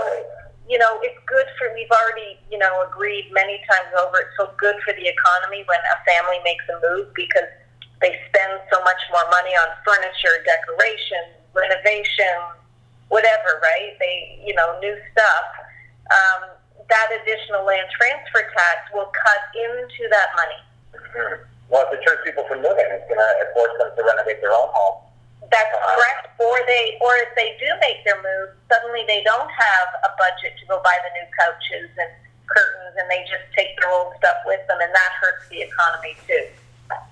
you 0.68 0.78
know, 0.80 0.96
it's 1.04 1.18
good 1.28 1.44
for, 1.60 1.68
we've 1.76 1.92
already, 1.92 2.40
you 2.48 2.56
know, 2.56 2.72
agreed 2.88 3.28
many 3.32 3.60
times 3.68 3.92
over, 4.00 4.24
it's 4.24 4.36
so 4.40 4.48
good 4.56 4.76
for 4.80 4.96
the 4.96 5.04
economy 5.04 5.64
when 5.68 5.80
a 5.92 5.96
family 6.08 6.40
makes 6.40 6.64
a 6.72 6.76
move 6.80 7.12
because 7.12 7.48
they 8.00 8.16
spend 8.32 8.60
so 8.72 8.80
much 8.80 9.00
more 9.12 9.24
money 9.28 9.52
on 9.60 9.68
furniture, 9.84 10.40
decoration, 10.44 11.36
renovation, 11.52 12.64
whatever, 13.12 13.60
right? 13.60 13.92
They, 14.00 14.40
you 14.40 14.56
know, 14.56 14.80
new 14.80 14.96
stuff. 15.12 15.46
Um, 16.08 16.40
that 16.88 17.08
additional 17.12 17.64
land 17.64 17.88
transfer 17.92 18.48
tax 18.56 18.88
will 18.92 19.12
cut 19.12 19.42
into 19.52 20.08
that 20.08 20.28
money. 20.36 20.60
Mm-hmm. 20.96 21.34
Well, 21.68 21.84
it 21.92 22.00
deters 22.00 22.24
people 22.24 22.44
from 22.48 22.64
moving, 22.64 22.88
it's 22.88 23.04
going 23.08 23.20
to 23.20 23.48
force 23.52 23.72
them 23.80 23.92
to 23.96 24.02
renovate 24.04 24.40
their 24.40 24.52
own 24.52 24.68
home. 24.72 25.03
That's 25.50 25.74
correct. 25.74 26.34
Or 26.40 26.56
they, 26.66 26.98
or 27.00 27.12
if 27.24 27.30
they 27.36 27.56
do 27.60 27.68
make 27.80 28.04
their 28.04 28.18
move, 28.18 28.56
suddenly 28.70 29.04
they 29.06 29.22
don't 29.22 29.50
have 29.50 29.88
a 30.06 30.10
budget 30.16 30.56
to 30.60 30.64
go 30.66 30.80
buy 30.82 30.96
the 31.04 31.12
new 31.18 31.26
couches 31.36 31.90
and 31.98 32.10
curtains, 32.46 32.94
and 32.98 33.06
they 33.10 33.24
just 33.28 33.44
take 33.56 33.76
their 33.80 33.90
old 33.90 34.14
stuff 34.18 34.38
with 34.46 34.60
them, 34.66 34.78
and 34.80 34.92
that 34.92 35.12
hurts 35.20 35.48
the 35.48 35.62
economy 35.62 36.16
too. 36.26 36.46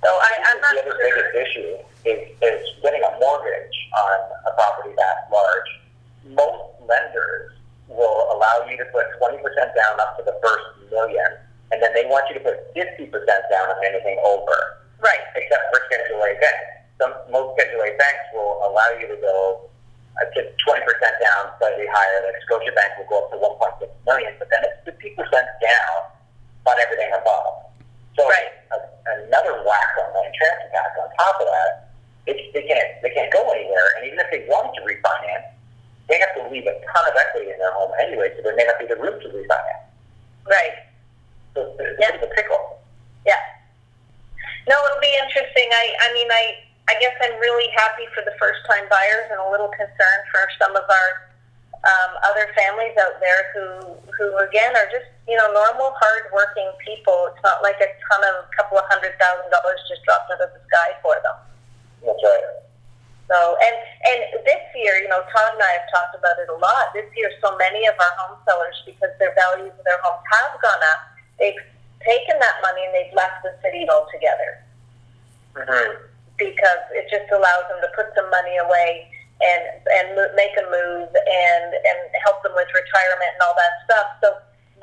So 0.05 0.11
I, 0.11 0.31
I'm 0.53 0.59
not 0.61 0.73
the 0.77 0.83
other 0.85 0.95
sure. 0.95 1.07
biggest 1.09 1.33
issue 1.35 1.73
is, 2.05 2.21
is 2.45 2.61
getting 2.83 3.03
a 3.03 3.12
mortgage 3.18 3.77
on 3.97 4.18
a 4.47 4.53
property 4.55 4.95
that 4.95 5.31
large 5.33 5.71
most 6.29 6.77
lenders 6.87 7.53
will 7.88 8.31
allow 8.33 8.66
you 8.68 8.77
to 8.79 8.87
put 8.92 9.07
20% 9.21 9.40
down 9.42 9.95
up 10.01 10.16
to 10.18 10.23
the 10.25 10.37
first 10.42 10.90
million, 10.90 11.40
and 11.73 11.83
then 11.83 11.92
they 11.95 12.05
want 12.07 12.29
you 12.29 12.35
to 12.37 12.45
put 12.45 12.57
50% 12.75 13.11
down 13.11 13.66
on 13.68 13.79
anything 13.85 14.18
over. 14.25 14.83
Right. 15.03 15.25
Except 15.35 15.62
for 15.73 15.81
Schedule 15.90 16.23
A 16.23 16.33
banks. 16.38 16.71
Some, 17.01 17.12
most 17.31 17.59
Schedule 17.59 17.83
A 17.83 17.90
banks 17.99 18.27
will 18.35 18.62
allow 18.73 18.89
you 18.97 19.07
to 19.13 19.19
go 19.21 19.69
uh, 20.17 20.25
to 20.33 20.41
20% 20.41 20.81
down, 21.21 21.53
slightly 21.61 21.85
higher. 21.93 22.19
Like 22.25 22.41
Scotiabank 22.49 22.97
will 22.99 23.09
go 23.13 23.17
up 23.25 23.29
to 23.31 23.39
1.6 23.85 23.93
million, 24.09 24.33
but 24.41 24.49
then 24.49 24.65
it's 24.65 24.81
50% 24.89 25.21
down 25.29 25.99
on 26.65 26.77
everything 26.81 27.13
above. 27.13 27.69
So 28.17 28.25
right. 28.25 28.53
a, 28.73 28.77
another 29.29 29.61
whack 29.65 29.93
on 30.01 30.09
land 30.17 30.33
transfer 30.33 30.69
tax 30.73 30.97
on 30.97 31.09
top 31.17 31.37
of 31.41 31.49
that, 31.49 31.93
they, 32.27 32.37
they 32.55 32.65
can't 32.65 33.03
they 33.03 33.11
can't 33.11 33.33
go 33.33 33.43
anywhere. 33.51 33.89
And 33.99 34.07
even 34.07 34.21
if 34.21 34.29
they 34.31 34.47
wanted 34.47 34.79
to 34.79 34.83
refinance, 34.87 35.53
they 36.09 36.21
have 36.21 36.33
to 36.39 36.49
leave 36.53 36.69
a 36.69 36.77
ton 36.77 37.05
of 37.09 37.17
equity 37.17 37.51
in 37.51 37.59
their 37.59 37.73
home 37.73 37.91
anyway, 37.99 38.31
so 38.37 38.43
there 38.43 38.55
may 38.55 38.65
not 38.65 38.79
be 38.79 38.87
the 38.87 38.97
room 38.97 39.19
to 39.21 39.29
refinance. 39.29 39.89
Right. 40.47 40.87
So 41.55 41.75
it's 41.79 41.99
yeah. 42.01 42.15
a 42.15 42.31
pickle. 42.35 42.79
Yeah. 43.27 43.41
No, 44.69 44.77
it'll 44.87 45.01
be 45.03 45.15
interesting. 45.19 45.69
I, 45.73 45.85
I 46.01 46.09
mean, 46.15 46.29
I, 46.31 46.45
I 46.88 46.99
guess 46.99 47.14
I'm 47.23 47.38
really 47.38 47.71
happy 47.77 48.11
for 48.14 48.27
the 48.27 48.35
first-time 48.38 48.90
buyers 48.90 49.31
and 49.31 49.38
a 49.38 49.49
little 49.51 49.71
concerned 49.71 50.25
for 50.35 50.42
some 50.59 50.75
of 50.75 50.83
our 50.83 51.11
um, 51.83 52.12
other 52.27 52.47
families 52.55 52.95
out 52.99 53.18
there 53.18 53.51
who, 53.55 53.66
who 54.14 54.27
again 54.42 54.75
are 54.75 54.87
just, 54.90 55.07
you 55.27 55.35
know, 55.35 55.51
normal, 55.51 55.95
hard-working 55.99 56.71
people. 56.83 57.31
It's 57.31 57.42
not 57.42 57.62
like 57.62 57.79
a 57.83 57.90
ton 58.07 58.23
of, 58.35 58.47
a 58.47 58.53
couple 58.55 58.79
of 58.79 58.87
hundred 58.90 59.14
thousand 59.18 59.51
dollars 59.51 59.79
just 59.90 60.03
dropped 60.07 60.31
out 60.31 60.42
of 60.42 60.51
the 60.55 60.62
sky 60.71 60.95
for 61.03 61.14
them. 61.23 61.38
That's 62.07 62.23
right. 62.23 62.62
So, 63.31 63.57
and 63.62 63.77
and 64.12 64.21
this 64.45 64.62
year, 64.77 64.99
you 65.01 65.09
know, 65.09 65.23
Todd 65.31 65.55
and 65.57 65.62
I 65.62 65.73
have 65.81 65.88
talked 65.88 66.14
about 66.18 66.37
it 66.42 66.51
a 66.51 66.59
lot. 66.59 66.92
This 66.92 67.09
year, 67.16 67.31
so 67.40 67.57
many 67.57 67.87
of 67.87 67.95
our 67.97 68.14
home 68.18 68.37
sellers, 68.45 68.77
because 68.85 69.09
their 69.18 69.33
values 69.33 69.73
of 69.73 69.85
their 69.87 69.99
homes 70.03 70.21
have 70.29 70.61
gone 70.61 70.83
up, 70.92 71.01
they've 71.38 71.62
taken 72.05 72.37
that 72.38 72.57
money 72.61 72.83
and 72.85 72.92
they've 72.92 73.14
left 73.14 73.40
the 73.47 73.55
city 73.62 73.88
altogether. 73.88 74.61
Mm-hmm. 75.55 76.12
Because 76.43 76.83
it 76.93 77.07
just 77.11 77.31
allows 77.31 77.65
them 77.71 77.79
to 77.83 77.91
put 77.95 78.11
some 78.15 78.29
money 78.31 78.59
away 78.59 79.07
and 79.43 79.63
and 79.99 80.07
make 80.35 80.55
a 80.59 80.67
move 80.71 81.11
and 81.11 81.69
and 81.75 82.01
help 82.23 82.43
them 82.43 82.55
with 82.55 82.69
retirement 82.71 83.31
and 83.35 83.43
all 83.43 83.57
that 83.59 83.75
stuff. 83.87 84.09
So 84.23 84.29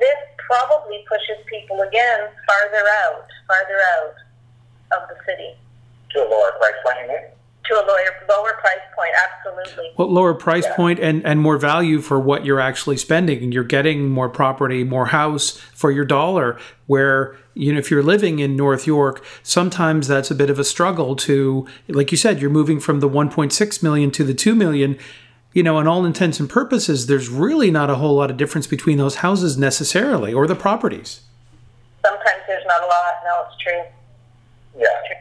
this 0.00 0.20
probably 0.40 1.04
pushes 1.08 1.40
people 1.48 1.80
again 1.82 2.32
farther 2.48 2.84
out, 3.04 3.28
farther 3.46 3.80
out 3.96 4.16
of 4.96 5.08
the 5.08 5.16
city 5.24 5.54
to 6.12 6.16
a 6.24 6.26
lower 6.26 6.52
price 6.58 6.80
point 6.84 7.36
to 7.70 7.76
a 7.76 7.84
lower 7.86 7.98
lower 8.28 8.52
price 8.60 8.84
point. 8.96 9.10
Absolutely. 9.30 9.90
Well, 9.96 10.10
lower 10.10 10.34
price 10.34 10.64
yeah. 10.64 10.76
point 10.76 10.98
and 10.98 11.24
and 11.24 11.40
more 11.40 11.56
value 11.56 12.00
for 12.00 12.18
what 12.18 12.44
you're 12.44 12.60
actually 12.60 12.96
spending, 12.96 13.42
and 13.42 13.54
you're 13.54 13.64
getting 13.64 14.10
more 14.10 14.28
property, 14.28 14.84
more 14.84 15.06
house 15.06 15.56
for 15.74 15.90
your 15.90 16.04
dollar. 16.04 16.58
Where 16.86 17.36
you 17.54 17.72
know 17.72 17.78
if 17.78 17.90
you're 17.90 18.02
living 18.02 18.38
in 18.38 18.56
North 18.56 18.86
York, 18.86 19.24
sometimes 19.42 20.08
that's 20.08 20.30
a 20.30 20.34
bit 20.34 20.50
of 20.50 20.58
a 20.58 20.64
struggle 20.64 21.16
to, 21.16 21.66
like 21.88 22.10
you 22.10 22.16
said, 22.16 22.40
you're 22.40 22.50
moving 22.50 22.80
from 22.80 23.00
the 23.00 23.08
1.6 23.08 23.82
million 23.82 24.10
to 24.12 24.24
the 24.24 24.34
2 24.34 24.54
million. 24.54 24.98
You 25.52 25.64
know, 25.64 25.80
in 25.80 25.88
all 25.88 26.04
intents 26.04 26.38
and 26.38 26.48
purposes, 26.48 27.08
there's 27.08 27.28
really 27.28 27.72
not 27.72 27.90
a 27.90 27.96
whole 27.96 28.14
lot 28.14 28.30
of 28.30 28.36
difference 28.36 28.68
between 28.68 28.98
those 28.98 29.16
houses 29.16 29.58
necessarily, 29.58 30.32
or 30.32 30.46
the 30.46 30.54
properties. 30.54 31.22
Sometimes 32.06 32.42
there's 32.46 32.64
not 32.66 32.82
a 32.82 32.86
lot. 32.86 33.12
No, 33.24 33.44
it's 33.48 33.60
true. 33.60 33.82
Yeah. 34.78 34.86
It's 34.86 35.08
true. 35.08 35.16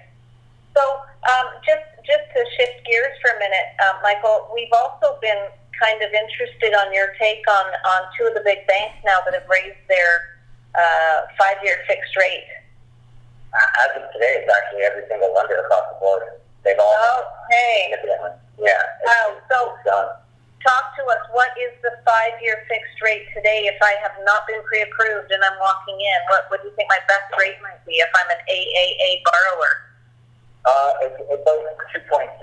So, 0.78 0.84
um, 1.26 1.48
just 1.66 1.82
just 2.06 2.26
to 2.34 2.46
shift 2.58 2.86
gears 2.86 3.14
for 3.22 3.36
a 3.36 3.40
minute, 3.40 3.74
um, 3.86 4.02
Michael, 4.02 4.50
we've 4.54 4.72
also 4.74 5.18
been 5.22 5.50
kind 5.80 6.02
of 6.04 6.12
interested 6.12 6.74
on 6.76 6.94
your 6.94 7.16
take 7.20 7.42
on, 7.48 7.66
on 7.66 8.02
two 8.18 8.26
of 8.28 8.34
the 8.34 8.42
big 8.44 8.68
banks 8.68 8.98
now 9.06 9.18
that 9.26 9.34
have 9.34 9.48
raised 9.48 9.80
their 9.88 10.39
uh, 10.76 11.18
five-year 11.38 11.78
fixed 11.88 12.16
rate. 12.18 12.48
As 13.50 13.98
of 13.98 14.06
today, 14.14 14.46
it's 14.46 14.50
actually 14.50 14.86
every 14.86 15.04
single 15.10 15.34
lender 15.34 15.58
across 15.66 15.90
the 15.90 15.98
board. 15.98 16.22
They've 16.62 16.78
all 16.78 16.94
okay. 17.50 17.98
Yeah. 18.62 18.78
Um, 19.10 19.42
so 19.50 19.58
talk 20.62 20.86
to 21.00 21.04
us. 21.10 21.24
What 21.32 21.50
is 21.58 21.74
the 21.82 21.96
five-year 22.06 22.68
fixed 22.68 23.00
rate 23.02 23.26
today? 23.34 23.66
If 23.72 23.80
I 23.82 23.96
have 24.04 24.14
not 24.28 24.46
been 24.46 24.62
pre-approved 24.68 25.32
and 25.32 25.42
I'm 25.44 25.58
walking 25.58 25.98
in, 25.98 26.18
what, 26.30 26.62
do 26.62 26.68
you 26.68 26.76
think 26.76 26.92
my 26.92 27.02
best 27.08 27.32
rate 27.40 27.58
might 27.64 27.82
be 27.88 27.98
if 27.98 28.12
I'm 28.14 28.30
an 28.30 28.42
AAA 28.46 29.24
borrower? 29.26 29.74
Uh, 30.68 30.92
it's, 31.08 31.18
it's 31.26 31.42
about 31.42 31.64
2.69%, 31.96 32.38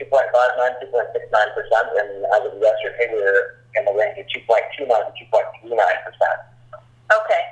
2.59, 0.00 0.10
2.69%, 0.10 0.98
and 2.02 2.10
as 2.32 2.42
of 2.48 2.56
yesterday, 2.58 3.06
we 3.12 3.20
were 3.20 3.60
in 3.76 3.84
the 3.84 3.94
range 3.94 4.18
of 4.18 4.26
2.29 4.32 4.88
to 4.88 5.12
2.39%. 5.30 6.57
Okay. 7.08 7.42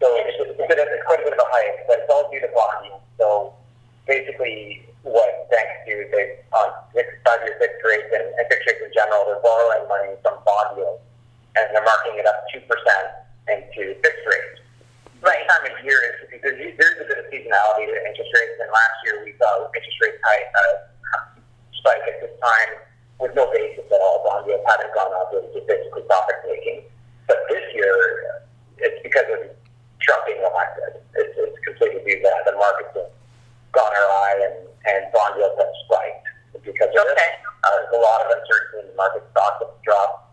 So 0.00 0.08
it's, 0.16 0.32
it's, 0.40 0.56
a 0.56 0.64
it's 0.64 1.04
quite 1.04 1.20
a 1.20 1.24
bit 1.28 1.36
of 1.36 1.42
a 1.44 1.48
hike, 1.52 1.84
but 1.84 2.00
it's 2.00 2.08
all 2.08 2.30
due 2.32 2.40
to 2.40 2.48
bonding. 2.56 2.96
So 3.20 3.52
basically, 4.08 4.88
what 5.04 5.28
banks 5.52 5.84
do 5.84 5.92
is 5.92 6.08
they, 6.08 6.40
on 6.56 6.72
five-year 6.96 7.56
fixed 7.60 7.84
rates 7.84 8.08
and, 8.16 8.24
and 8.24 8.44
fixed 8.48 8.64
rates 8.64 8.80
in 8.80 8.92
general, 8.96 9.28
they're 9.28 9.44
borrowing 9.44 9.84
money 9.92 10.16
from 10.24 10.40
bond 10.48 10.80
yields, 10.80 11.04
and 11.60 11.68
they're 11.76 11.84
marking 11.84 12.16
it 12.16 12.24
up 12.24 12.48
2% 12.56 12.64
into 12.64 13.92
fixed 14.00 14.24
rates 14.24 14.60
right 15.22 15.44
time 15.48 15.68
of 15.68 15.76
year 15.84 16.00
is 16.08 16.28
because 16.32 16.56
there's 16.56 16.98
a 17.00 17.06
bit 17.06 17.18
of 17.20 17.26
seasonality 17.28 17.88
to 17.88 17.96
interest 18.08 18.32
rates. 18.32 18.56
And 18.60 18.68
last 18.72 18.96
year 19.04 19.20
we 19.24 19.36
saw 19.36 19.68
interest 19.72 19.98
rates 20.00 20.20
high, 20.24 20.44
uh, 20.48 20.74
spike 21.76 22.04
at 22.08 22.16
this 22.24 22.34
time 22.40 22.70
with 23.20 23.32
no 23.36 23.48
basis 23.52 23.84
at 23.84 24.00
all. 24.00 24.24
Bond 24.24 24.48
yields 24.48 24.64
hadn't 24.64 24.92
gone 24.96 25.12
up; 25.20 25.32
it 25.32 25.44
was 25.44 25.52
just 25.52 25.68
basically 25.68 26.04
profit 26.08 26.40
taking. 26.48 26.88
But 27.28 27.44
this 27.48 27.64
year, 27.76 28.44
it's 28.80 29.00
because 29.04 29.28
of 29.30 29.40
Trump 30.00 30.22
being 30.26 30.40
elected. 30.40 31.00
It's, 31.16 31.34
it's 31.36 31.60
completely 31.64 32.00
due 32.04 32.18
to 32.20 32.24
that. 32.24 32.48
The 32.48 32.56
markets 32.56 32.96
have 32.96 33.12
gone 33.72 33.92
awry, 33.92 34.30
and 34.44 34.56
and 34.88 35.00
bond 35.12 35.36
yields 35.36 35.56
have 35.60 35.72
spiked 35.86 36.26
because 36.64 36.90
of 36.92 37.04
okay. 37.04 37.14
this. 37.14 37.34
Uh, 37.60 37.68
there's 37.76 37.94
a 37.94 38.02
lot 38.02 38.24
of 38.24 38.28
uncertainty 38.32 38.76
in 38.82 38.86
the 38.88 38.96
market. 38.96 39.20
Stocks 39.30 39.60
have 39.60 39.76
dropped 39.84 40.30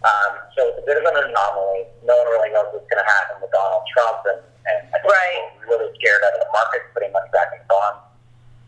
um, 0.00 0.32
so 0.56 0.60
it's 0.72 0.80
a 0.80 0.86
bit 0.88 0.96
of 0.96 1.04
an 1.04 1.28
anomaly. 1.28 1.84
No 2.08 2.16
one 2.16 2.28
really 2.32 2.50
knows 2.56 2.72
what's 2.72 2.88
going 2.88 3.04
to 3.04 3.08
happen 3.08 3.44
with 3.44 3.52
Donald 3.52 3.84
Trump, 3.92 4.24
and, 4.32 4.40
and 4.40 4.78
I 4.88 4.96
think 4.96 5.12
right. 5.12 5.60
people 5.60 5.76
really 5.76 5.92
scared 6.00 6.24
out 6.24 6.40
of 6.40 6.40
the 6.40 6.52
market, 6.56 6.88
putting 6.96 7.12
money 7.12 7.28
back 7.36 7.52
in 7.52 7.60
bonds. 7.68 8.00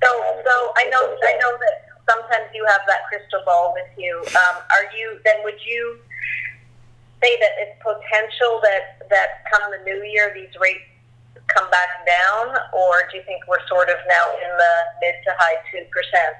So, 0.05 0.11
so 0.45 0.55
I 0.77 0.93
know, 0.93 1.03
I 1.09 1.33
know 1.41 1.53
that 1.57 1.89
sometimes 2.05 2.53
you 2.53 2.69
have 2.69 2.85
that 2.85 3.09
crystal 3.09 3.41
ball 3.49 3.73
with 3.73 3.89
you. 3.97 4.13
Um, 4.37 4.57
are 4.61 4.87
you 4.93 5.17
then? 5.25 5.41
Would 5.47 5.63
you 5.65 6.05
say 7.23 7.39
that 7.39 7.53
it's 7.63 7.79
potential 7.79 8.59
that 8.67 9.07
that 9.09 9.47
come 9.47 9.63
the 9.71 9.79
new 9.87 10.03
year 10.11 10.35
these 10.35 10.51
rates 10.59 10.83
come 11.47 11.71
back 11.71 12.03
down, 12.03 12.51
or 12.75 13.07
do 13.11 13.19
you 13.19 13.25
think 13.25 13.47
we're 13.47 13.63
sort 13.71 13.89
of 13.89 13.97
now 14.11 14.27
in 14.43 14.51
the 14.51 14.75
mid 15.01 15.15
to 15.25 15.31
high 15.39 15.63
two 15.71 15.87
percent? 15.95 16.35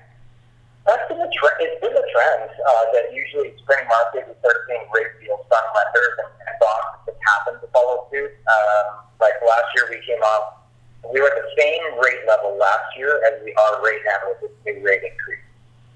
That's 0.83 1.07
been 1.07 1.23
the 1.23 1.31
trend. 1.31 1.57
It's 1.63 1.79
been 1.79 1.95
the 1.95 2.09
trend 2.11 2.51
uh, 2.51 2.85
that 2.99 3.15
usually 3.15 3.55
spring 3.63 3.87
market 3.87 4.27
we 4.27 4.35
start 4.43 4.67
seeing 4.67 4.83
rate 4.91 5.15
deals 5.23 5.47
done 5.47 5.63
lenders 5.71 6.15
and, 6.27 6.31
and 6.51 6.55
bonds 6.59 7.07
that 7.07 7.15
happen 7.23 7.55
to 7.63 7.67
follow 7.71 8.11
suit. 8.11 8.35
Um, 8.51 9.07
like 9.23 9.39
last 9.47 9.71
year, 9.79 9.87
we 9.87 10.03
came 10.03 10.19
up. 10.35 10.67
We 11.07 11.23
were 11.23 11.31
at 11.31 11.39
the 11.39 11.55
same 11.55 11.99
rate 12.03 12.27
level 12.27 12.59
last 12.59 12.99
year 12.99 13.23
as 13.31 13.39
we 13.47 13.55
are 13.55 13.79
right 13.83 14.03
now 14.03 14.35
with 14.35 14.39
this 14.43 14.55
new 14.67 14.83
rate 14.83 15.03
increase, 15.07 15.47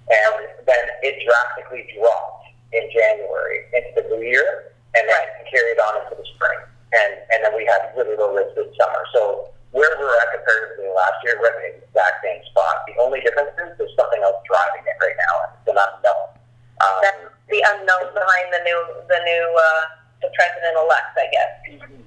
and 0.07 0.67
then 0.67 0.85
it 1.03 1.19
drastically 1.27 1.91
dropped 1.95 2.47
in 2.75 2.87
January 2.91 3.67
into 3.75 4.03
the 4.03 4.17
new 4.17 4.23
year, 4.23 4.76
and 4.97 5.05
then 5.09 5.13
right. 5.13 5.53
carried 5.53 5.79
on 5.79 5.93
into 6.03 6.17
the 6.17 6.27
spring. 6.35 6.61
And 6.97 7.13
and 7.33 7.39
then 7.45 7.53
we 7.53 7.69
had 7.69 7.93
really 7.93 8.17
low 8.17 8.33
rates 8.33 8.57
this 8.57 8.73
summer. 8.81 9.03
So 9.13 9.53
where 9.77 9.93
we 10.01 10.05
were 10.09 10.17
at 10.25 10.33
comparatively 10.33 10.89
last 10.97 11.21
year, 11.21 11.37
we're 11.37 11.53
in 11.61 11.77
the 11.77 11.85
exact 11.85 12.25
same 12.25 12.41
spot. 12.49 12.87
The 12.89 12.97
only 13.03 13.21
difference 13.21 13.53
is 13.61 13.77
there's 13.77 13.93
something 13.93 14.23
else 14.25 14.41
driving 14.49 14.87
it 14.89 14.97
right 14.97 15.19
now, 15.21 15.35
and 15.45 15.51
it's 15.61 15.69
an 15.69 15.77
unknown. 15.77 16.27
Um, 16.81 16.99
That's 17.05 17.23
the 17.53 17.61
unknown 17.77 18.09
behind 18.17 18.47
the 18.57 18.63
new 18.65 18.81
the 19.05 19.21
new 19.21 19.45
uh, 19.53 19.83
the 20.25 20.31
president 20.33 20.81
elect, 20.81 21.13
I 21.21 21.29
guess. 21.29 21.53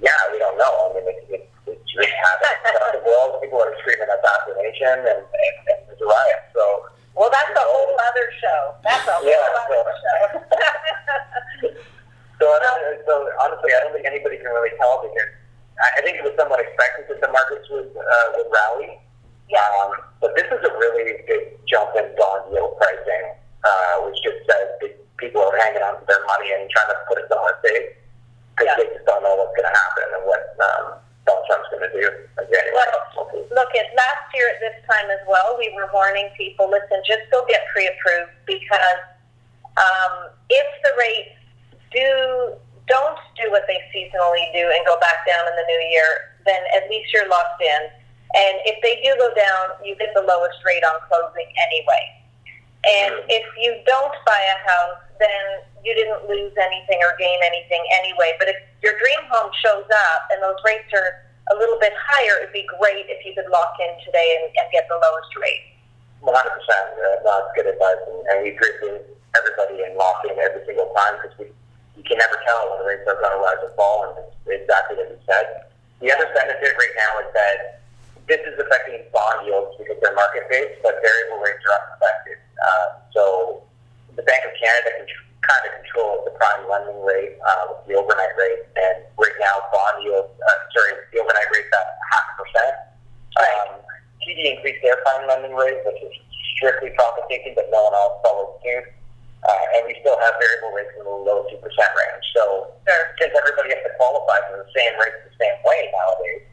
Yeah, 0.01 0.19
we 0.33 0.41
don't 0.41 0.57
know. 0.57 0.73
I 0.89 0.97
mean, 0.97 1.05
it, 1.05 1.19
it, 1.29 1.43
it's 1.69 1.89
just 1.93 2.09
happening 2.09 2.97
the 2.97 3.05
world. 3.05 3.37
People 3.43 3.61
are 3.61 3.75
screaming 3.85 4.09
assassination, 4.09 5.05
and, 5.05 5.21
and, 5.21 5.55
and 5.69 5.79
there's 5.85 6.01
a 6.01 6.07
riot. 6.09 6.41
So. 6.55 6.89
Well, 7.19 7.27
that's 7.27 7.51
a 7.51 7.65
whole 7.67 7.99
other 7.99 8.27
show. 8.39 8.61
That's 8.79 9.03
a 9.03 9.11
whole 9.19 9.27
yeah, 9.27 9.43
other 9.43 9.75
so, 9.75 10.39
show. 10.39 10.48
So, 12.49 12.97
so 13.05 13.13
honestly, 13.43 13.71
I 13.75 13.79
don't 13.85 13.93
think 13.93 14.05
anybody 14.09 14.37
can 14.37 14.49
really 14.49 14.73
tell 14.77 15.05
because 15.05 15.29
I 15.79 16.01
think 16.03 16.19
it 16.19 16.25
was 16.27 16.35
somewhat 16.35 16.59
expected 16.59 17.07
that 17.07 17.19
the 17.23 17.31
markets 17.31 17.67
would 17.71 17.91
uh, 17.95 18.27
would 18.35 18.49
rally. 18.51 18.99
Yeah. 19.47 19.63
Um, 19.81 19.95
but 20.19 20.35
this 20.35 20.45
is 20.45 20.61
a 20.61 20.71
really 20.75 21.23
big 21.25 21.55
jump 21.65 21.95
in 21.95 22.11
bond 22.19 22.51
yield 22.51 22.75
pricing, 22.75 23.25
uh, 23.63 23.95
which 24.05 24.19
just 24.19 24.43
says 24.43 24.67
that 24.83 24.93
people 25.17 25.41
are 25.41 25.55
hanging 25.57 25.81
on 25.81 25.97
to 25.97 26.03
their 26.05 26.21
money 26.27 26.51
and 26.51 26.67
trying 26.69 26.91
to 26.91 26.97
put 27.07 27.17
it 27.17 27.25
somewhere 27.31 27.55
safe 27.63 27.95
because 28.53 28.67
yeah. 28.67 28.75
they 28.75 28.87
just 28.91 29.07
don't 29.07 29.23
know 29.23 29.39
what's 29.39 29.55
going 29.55 29.67
to 29.67 29.75
happen 29.75 30.05
and 30.19 30.23
what 30.27 30.43
um, 30.59 30.85
Donald 31.23 31.47
Trump's 31.47 31.71
going 31.71 31.87
to 31.87 31.93
do. 31.95 32.05
Anyway, 32.43 32.67
well, 32.75 33.31
look, 33.55 33.71
at 33.71 33.87
last 33.95 34.27
year 34.35 34.51
at 34.51 34.59
this 34.59 34.77
time 34.83 35.07
as 35.07 35.23
well, 35.23 35.55
we 35.55 35.71
were 35.71 35.87
warning 35.95 36.27
people: 36.35 36.67
listen, 36.67 36.99
just 37.07 37.23
go 37.31 37.47
get 37.47 37.63
pre-approved 37.71 38.35
because 38.43 39.01
um, 39.79 40.35
if 40.51 40.67
the 40.83 40.91
rates 40.99 41.38
do 41.91 42.57
don't 42.89 43.21
do 43.37 43.53
what 43.53 43.63
they 43.69 43.77
seasonally 43.93 44.49
do 44.51 44.65
and 44.65 44.81
go 44.83 44.97
back 44.99 45.21
down 45.23 45.45
in 45.45 45.53
the 45.53 45.65
new 45.69 45.81
year, 45.93 46.09
then 46.45 46.59
at 46.73 46.89
least 46.89 47.13
you're 47.13 47.29
locked 47.29 47.61
in. 47.61 47.81
And 48.33 48.55
if 48.65 48.81
they 48.81 48.97
do 49.05 49.13
go 49.17 49.29
down, 49.37 49.77
you 49.85 49.93
get 49.95 50.09
the 50.17 50.25
lowest 50.25 50.57
rate 50.65 50.81
on 50.81 50.97
closing 51.05 51.45
anyway. 51.69 52.03
And 52.81 53.13
if 53.29 53.45
you 53.61 53.77
don't 53.85 54.15
buy 54.25 54.41
a 54.41 54.57
house, 54.65 55.05
then 55.21 55.45
you 55.85 55.93
didn't 55.93 56.25
lose 56.25 56.53
anything 56.57 56.97
or 57.05 57.13
gain 57.21 57.39
anything 57.45 57.83
anyway. 58.01 58.33
But 58.41 58.49
if 58.49 58.57
your 58.81 58.97
dream 58.97 59.21
home 59.29 59.51
shows 59.61 59.85
up 59.85 60.21
and 60.33 60.41
those 60.41 60.57
rates 60.65 60.89
are 60.93 61.29
a 61.53 61.55
little 61.57 61.77
bit 61.77 61.93
higher, 61.93 62.41
it'd 62.41 62.53
be 62.53 62.65
great 62.79 63.05
if 63.09 63.25
you 63.25 63.33
could 63.35 63.49
lock 63.51 63.75
in 63.81 63.93
today 64.05 64.39
and, 64.39 64.49
and 64.57 64.65
get 64.71 64.89
the 64.89 64.97
lowest 64.97 65.33
rate. 65.37 65.77
100%. 66.23 66.31
Uh, 66.31 67.21
that's 67.25 67.49
good 67.53 67.67
advice. 67.67 68.01
And, 68.07 68.19
and 68.31 68.37
we 68.45 68.55
agree 68.55 68.73
with 68.81 69.03
everybody 69.35 69.83
in 69.83 69.97
locking 69.97 70.37
every 70.39 70.63
single 70.65 70.93
time 70.95 71.19
because 71.19 71.35
we 71.37 71.51
you 71.99 72.07
can 72.07 72.15
never 72.15 72.39
tell 72.47 72.71
when 72.71 72.79
the 72.79 72.87
rates 72.87 73.03
are 73.11 73.19
going 73.19 73.35
to 73.35 73.43
rise 73.43 73.59
or 73.59 73.75
fall, 73.75 74.07
and 74.07 74.23
it's 74.23 74.63
exactly 74.63 74.95
what 74.95 75.11
you 75.11 75.19
said. 75.27 75.67
The 75.99 76.15
other 76.15 76.31
benefit 76.31 76.71
right 76.79 76.95
now 76.95 77.11
is 77.27 77.29
that 77.35 77.83
this 78.23 78.39
is 78.47 78.55
affecting 78.55 79.03
bond 79.11 79.43
yields 79.43 79.75
because 79.75 79.99
they're 79.99 80.15
market 80.15 80.47
based, 80.47 80.79
but 80.79 80.95
variable 81.03 81.43
rates 81.43 81.59
are 81.67 81.75
unaffected. 81.75 82.39
Uh, 82.55 82.87
so 83.11 83.23
the 84.15 84.23
Bank 84.23 84.47
of 84.47 84.55
Canada 84.55 84.95
can 84.95 85.11
kind 85.43 85.63
of 85.67 85.71
control 85.83 86.23
the 86.23 86.31
prime 86.39 86.63
lending 86.71 87.03
rate 87.03 87.35
uh, 87.43 87.75
with 87.75 87.83
the 87.91 87.99
overnight 87.99 88.31
rate, 88.39 88.63
and 88.79 89.03
right 89.19 89.35
now 89.43 89.59
bond 89.75 89.99
yields, 90.07 90.31
uh, 90.39 90.57
sorry, 90.71 91.03
the 91.11 91.19
overnight 91.19 91.51
rate's 91.51 91.67
at 91.75 91.99
half 92.15 92.25
a 92.31 92.33
percent. 92.39 92.75
Um, 93.43 93.69
TD 94.23 94.55
increased 94.55 94.79
their 94.87 94.95
prime 95.03 95.27
lending 95.27 95.51
rate, 95.51 95.83
which 95.83 95.99
is 95.99 96.15
strictly 96.55 96.95
profit 96.95 97.27
taking, 97.27 97.59
but 97.59 97.67
no 97.67 97.91
one 97.91 97.91
else 97.91 98.23
followed 98.23 98.55
suit 98.63 98.87
uh, 99.43 99.75
and 99.79 99.87
we 99.87 99.95
still 100.03 100.19
have 100.19 100.35
variable 100.35 100.75
rates 100.75 100.91
in 100.99 101.03
the 101.03 101.09
low 101.09 101.47
2% 101.47 101.55
range. 101.55 102.25
So 102.35 102.75
since 103.19 103.31
everybody 103.31 103.71
has 103.71 103.83
to 103.87 103.93
qualify 103.95 104.43
for 104.51 104.59
the 104.59 104.69
same 104.75 104.93
rates 104.99 105.19
the 105.23 105.35
same 105.39 105.57
way 105.63 105.87
nowadays, 105.95 106.43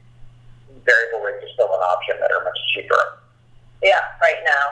variable 0.86 1.26
rates 1.26 1.42
are 1.42 1.52
still 1.54 1.70
an 1.74 1.82
option 1.82 2.14
that 2.22 2.30
are 2.30 2.42
much 2.46 2.58
cheaper. 2.70 3.22
Yeah, 3.82 4.02
right 4.22 4.40
now. 4.46 4.66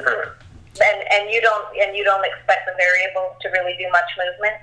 Mm-hmm. 0.00 0.32
And 0.76 0.98
and 1.08 1.24
you 1.32 1.40
don't 1.40 1.64
and 1.76 1.96
you 1.96 2.04
don't 2.04 2.24
expect 2.24 2.68
the 2.68 2.76
variable 2.76 3.36
to 3.40 3.46
really 3.48 3.76
do 3.80 3.88
much 3.92 4.08
movement. 4.16 4.56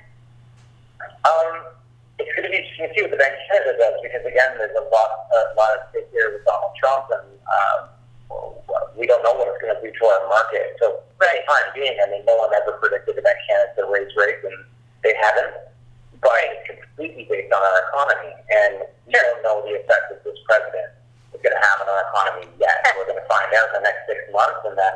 Um, 1.26 1.74
it's 2.22 2.30
going 2.38 2.46
to 2.46 2.54
be 2.54 2.62
interesting 2.62 2.86
to 2.86 2.94
see 2.94 3.02
what 3.02 3.10
the 3.10 3.18
Bank 3.18 3.34
of 3.34 3.42
Canada 3.50 3.74
does 3.82 3.98
because 4.06 4.22
again, 4.22 4.54
there's 4.62 4.78
a 4.78 4.86
lot 4.94 5.10
a 5.34 5.58
lot 5.58 5.74
at 5.74 5.90
stake 5.90 6.10
here 6.14 6.34
with 6.34 6.46
Donald 6.46 6.74
Trump 6.78 7.06
and. 7.14 7.30
Um, 7.46 7.93
we 8.98 9.08
don't 9.10 9.24
know 9.26 9.34
what 9.36 9.50
it's 9.50 9.62
going 9.62 9.74
to 9.74 9.82
do 9.82 9.90
to 9.90 10.04
our 10.06 10.24
market. 10.30 10.78
So 10.80 11.02
right. 11.18 11.28
for 11.28 11.28
the 11.28 11.44
time 11.50 11.68
being, 11.74 11.96
I 11.98 12.08
mean, 12.14 12.24
no 12.26 12.38
one 12.38 12.54
ever 12.54 12.78
predicted 12.78 13.18
that 13.18 13.38
Canada 13.50 13.90
raise 13.90 14.14
rates, 14.16 14.44
and 14.46 14.58
they 15.02 15.14
haven't. 15.18 15.74
But 16.22 16.40
it's 16.56 16.80
completely 16.80 17.28
based 17.28 17.52
on 17.52 17.60
our 17.60 17.80
economy, 17.92 18.32
and 18.32 18.74
we 19.04 19.12
don't 19.12 19.44
know 19.44 19.60
the 19.68 19.76
effect 19.76 20.08
that 20.08 20.24
this 20.24 20.40
president 20.48 20.96
is 21.36 21.42
going 21.44 21.52
to 21.52 21.60
have 21.60 21.78
on 21.84 21.88
our 21.92 22.04
economy 22.08 22.48
yet. 22.56 22.80
We're 22.96 23.12
going 23.12 23.20
to 23.20 23.28
find 23.28 23.52
out 23.52 23.76
in 23.76 23.84
the 23.84 23.86
next 23.92 24.08
six 24.08 24.24
months, 24.32 24.64
and 24.64 24.80
then 24.80 24.96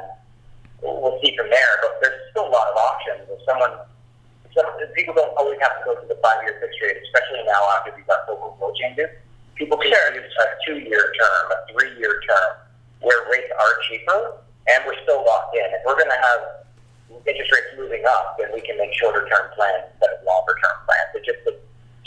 we'll 0.79 1.19
see 1.19 1.35
from 1.35 1.51
there. 1.51 1.73
But 1.83 1.99
there's 1.99 2.31
still 2.31 2.47
a 2.47 2.53
lot 2.53 2.71
of 2.71 2.79
options. 2.79 3.27
If 3.27 3.43
someone, 3.43 3.75
some 4.55 4.71
people 4.95 5.19
don't 5.19 5.35
always 5.35 5.59
have 5.59 5.75
to 5.75 5.81
go 5.83 5.99
to 5.99 6.05
the 6.07 6.15
five-year 6.23 6.63
fixed 6.63 6.79
rate, 6.79 6.95
especially 6.95 7.43
now 7.43 7.59
after 7.75 7.91
these 7.91 8.07
October 8.07 8.55
rule 8.55 8.71
changes. 8.79 9.11
People 9.59 9.75
can 9.75 9.91
sure. 9.91 10.15
use 10.15 10.31
a 10.31 10.45
two-year 10.63 11.11
term, 11.11 11.43
a 11.51 11.59
three-year 11.75 12.23
term 12.23 12.66
where 13.01 13.29
rates 13.29 13.51
are 13.53 13.73
cheaper 13.89 14.41
and 14.67 14.83
we're 14.85 14.99
still 15.03 15.23
locked 15.23 15.55
in. 15.55 15.67
If 15.71 15.81
we're 15.85 15.97
going 15.97 16.11
to 16.11 16.21
have 16.21 16.41
interest 17.23 17.51
rates 17.51 17.71
moving 17.77 18.03
up, 18.07 18.35
then 18.39 18.51
we 18.53 18.61
can 18.61 18.77
make 18.77 18.91
shorter 18.95 19.27
term 19.27 19.47
plans 19.55 19.87
instead 19.93 20.11
of 20.15 20.19
longer 20.27 20.55
term 20.59 20.77
plans. 20.83 21.09
It's 21.15 21.27
just 21.27 21.43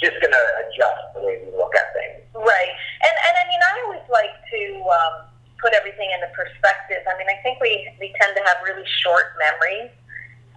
just 0.01 0.17
going 0.25 0.33
to 0.33 0.47
adjust 0.65 1.13
the 1.13 1.21
way 1.21 1.45
we 1.45 1.53
look 1.53 1.77
at 1.77 1.93
things. 1.93 2.25
Right. 2.33 2.73
And 3.05 3.15
and 3.15 3.35
I 3.37 3.45
mean, 3.49 3.61
I 3.61 3.73
always 3.85 4.07
like 4.09 4.33
to 4.33 4.61
um, 4.89 5.15
put 5.61 5.77
everything 5.77 6.09
into 6.09 6.29
perspective. 6.33 7.05
I 7.05 7.15
mean, 7.21 7.29
I 7.29 7.37
think 7.45 7.61
we 7.61 7.89
we 8.01 8.13
tend 8.17 8.33
to 8.37 8.43
have 8.49 8.65
really 8.65 8.85
short 9.05 9.37
memories. 9.37 9.93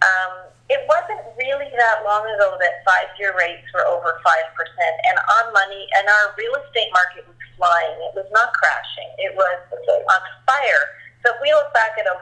Um, 0.03 0.51
it 0.71 0.83
wasn't 0.87 1.19
really 1.39 1.71
that 1.75 2.03
long 2.07 2.23
ago 2.23 2.55
that 2.59 2.83
five 2.87 3.11
year 3.19 3.35
rates 3.35 3.67
were 3.71 3.83
over 3.87 4.19
5%, 4.19 4.23
and 4.23 5.15
our 5.15 5.51
money 5.51 5.87
and 5.99 6.07
our 6.07 6.35
real 6.35 6.55
estate 6.59 6.91
market 6.91 7.27
was 7.27 7.39
flying. 7.57 7.97
It 8.09 8.13
was 8.15 8.27
not 8.31 8.53
crashing, 8.53 9.09
it 9.17 9.33
was 9.35 9.57
on 9.73 10.21
fire. 10.45 10.83
So 11.23 11.31
if 11.31 11.39
we 11.39 11.53
look 11.55 11.71
back 11.71 11.95
at 11.95 12.05
07, 12.05 12.19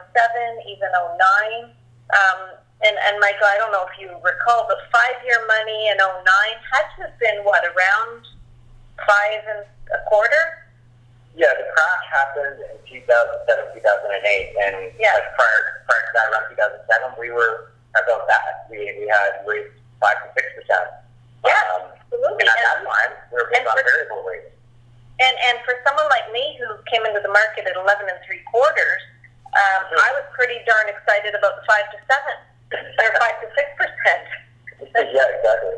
even 0.70 0.88
09, 0.94 1.74
um, 2.14 2.40
and, 2.82 2.94
and 2.98 3.14
Michael, 3.18 3.46
I 3.46 3.58
don't 3.58 3.70
know 3.70 3.86
if 3.86 3.94
you 3.98 4.10
recall, 4.22 4.66
but 4.66 4.78
five 4.90 5.18
year 5.26 5.38
money 5.46 5.90
in 5.90 5.98
09 5.98 6.22
had 6.70 6.86
to 6.98 7.10
have 7.10 7.16
been 7.18 7.42
what, 7.46 7.62
around 7.62 8.26
five 9.06 9.42
and 9.46 9.62
a 9.94 10.00
quarter? 10.06 10.66
Yeah, 11.34 11.48
the 11.56 11.64
crash 11.64 12.04
happened 12.12 12.58
in 12.60 12.76
2007, 12.84 13.80
2008, 13.80 14.54
and 14.68 14.76
yeah. 15.00 15.16
prior, 15.32 15.62
prior 15.88 16.02
to 16.04 16.12
that, 16.12 16.26
around 16.28 16.46
2007, 16.52 17.16
we 17.16 17.32
were 17.32 17.72
about 17.96 18.28
that. 18.28 18.68
We, 18.68 18.84
we 19.00 19.08
had 19.08 19.40
rates 19.48 19.72
five 20.00 20.20
to 20.20 20.28
six 20.36 20.46
percent. 20.56 20.92
Yeah, 21.44 21.56
um, 21.76 21.88
absolutely. 21.96 22.44
And 22.44 22.50
at 22.52 22.60
that 22.60 22.78
time, 22.84 23.12
we 23.32 23.40
were 23.40 23.48
based 23.48 23.68
on 23.68 23.76
variable 23.80 24.24
rates. 24.28 24.52
And 25.20 25.34
and 25.52 25.56
for 25.68 25.76
someone 25.84 26.08
like 26.08 26.32
me 26.32 26.56
who 26.56 26.66
came 26.88 27.04
into 27.04 27.20
the 27.20 27.32
market 27.32 27.68
at 27.68 27.76
eleven 27.76 28.08
and 28.08 28.18
three 28.24 28.40
quarters, 28.48 29.02
um. 29.52 29.82
I 29.92 30.10
was 30.16 30.24
pretty 30.32 30.56
darn 30.64 30.88
excited 30.88 31.36
about 31.36 31.60
the 31.60 31.64
five 31.68 31.86
to 31.92 31.98
seven 32.08 32.36
or 32.72 33.10
five 33.20 33.36
to 33.44 33.48
six 33.52 33.68
percent. 33.76 34.24
yeah, 34.96 35.28
exactly. 35.36 35.76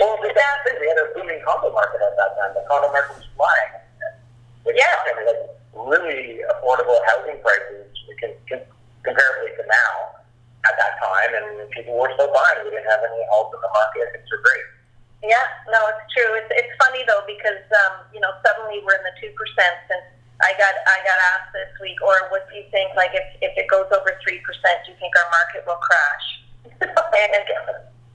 Well, 0.00 0.16
the 0.24 0.32
that, 0.32 0.64
we 0.80 0.88
had 0.88 0.96
a 0.96 1.12
booming 1.12 1.44
condo 1.44 1.68
market 1.76 2.00
at 2.00 2.16
that 2.16 2.32
time. 2.40 2.56
The 2.56 2.64
condo 2.64 2.88
market 2.88 3.20
was 3.20 3.28
flying. 3.36 3.72
Yeah. 4.64 4.96
Like 5.28 5.50
really 5.76 6.40
affordable 6.48 6.96
housing 7.04 7.36
prices 7.44 7.84
comparatively 9.04 9.52
to 9.56 9.64
now 9.68 10.24
at 10.68 10.74
that 10.76 10.96
time, 11.00 11.30
and 11.36 11.68
people 11.72 11.96
were 11.96 12.12
still 12.16 12.32
buying. 12.32 12.64
We 12.64 12.70
didn't 12.72 12.88
have 12.88 13.00
any 13.00 13.24
holes 13.28 13.52
in 13.52 13.60
the 13.60 13.72
market. 13.72 14.08
It's 14.16 14.28
great. 14.28 14.66
Yeah, 15.20 15.46
no, 15.68 15.80
it's 15.92 16.06
true. 16.16 16.32
It's 16.40 16.48
it's 16.48 16.72
funny 16.80 17.04
though 17.04 17.20
because 17.28 17.60
um, 17.84 18.08
you 18.12 18.20
know 18.24 18.32
suddenly 18.40 18.80
we're 18.80 18.96
in 18.96 19.04
the 19.04 19.16
two 19.20 19.28
percent, 19.36 19.84
and 19.92 20.02
I 20.40 20.56
got 20.56 20.72
I 20.72 20.96
got 21.04 21.18
asked 21.36 21.52
this 21.52 21.72
week, 21.76 22.00
or 22.00 22.16
what 22.32 22.48
do 22.48 22.56
you 22.56 22.64
think? 22.72 22.96
Like 22.96 23.12
if 23.12 23.28
if 23.44 23.52
it 23.60 23.68
goes 23.68 23.88
over 23.92 24.16
three 24.24 24.40
percent, 24.40 24.80
do 24.88 24.92
you 24.92 24.98
think 24.98 25.12
our 25.20 25.28
market 25.28 25.62
will 25.68 25.80
crash? 25.80 26.26
and 26.80 27.44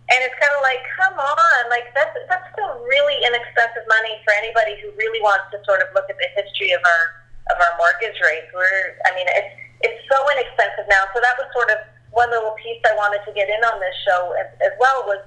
and 0.05 0.19
it's 0.21 0.37
kind 0.37 0.53
of 0.53 0.61
like, 0.61 0.85
come 0.93 1.17
on, 1.17 1.61
like 1.73 1.89
that's 1.97 2.13
that's 2.29 2.45
still 2.53 2.77
really 2.85 3.17
inexpensive 3.25 3.85
money 3.89 4.21
for 4.21 4.37
anybody 4.37 4.77
who 4.81 4.93
really 4.97 5.21
wants 5.21 5.49
to 5.49 5.57
sort 5.65 5.81
of 5.81 5.89
look 5.97 6.05
at 6.09 6.17
the 6.17 6.29
history 6.37 6.77
of 6.77 6.81
our 6.85 7.03
of 7.49 7.57
our 7.57 7.73
mortgage 7.81 8.17
rates. 8.21 8.49
We're, 8.53 8.97
I 9.05 9.17
mean, 9.17 9.25
it's 9.29 9.53
it's 9.81 10.01
so 10.05 10.17
inexpensive 10.29 10.85
now. 10.89 11.09
So 11.13 11.21
that 11.25 11.37
was 11.41 11.49
sort 11.57 11.73
of 11.73 11.81
one 12.13 12.29
little 12.29 12.53
piece 12.61 12.81
I 12.85 12.93
wanted 12.93 13.25
to 13.25 13.33
get 13.33 13.49
in 13.49 13.61
on 13.65 13.81
this 13.81 13.97
show 14.05 14.33
as, 14.37 14.49
as 14.61 14.73
well 14.79 15.09
was, 15.09 15.21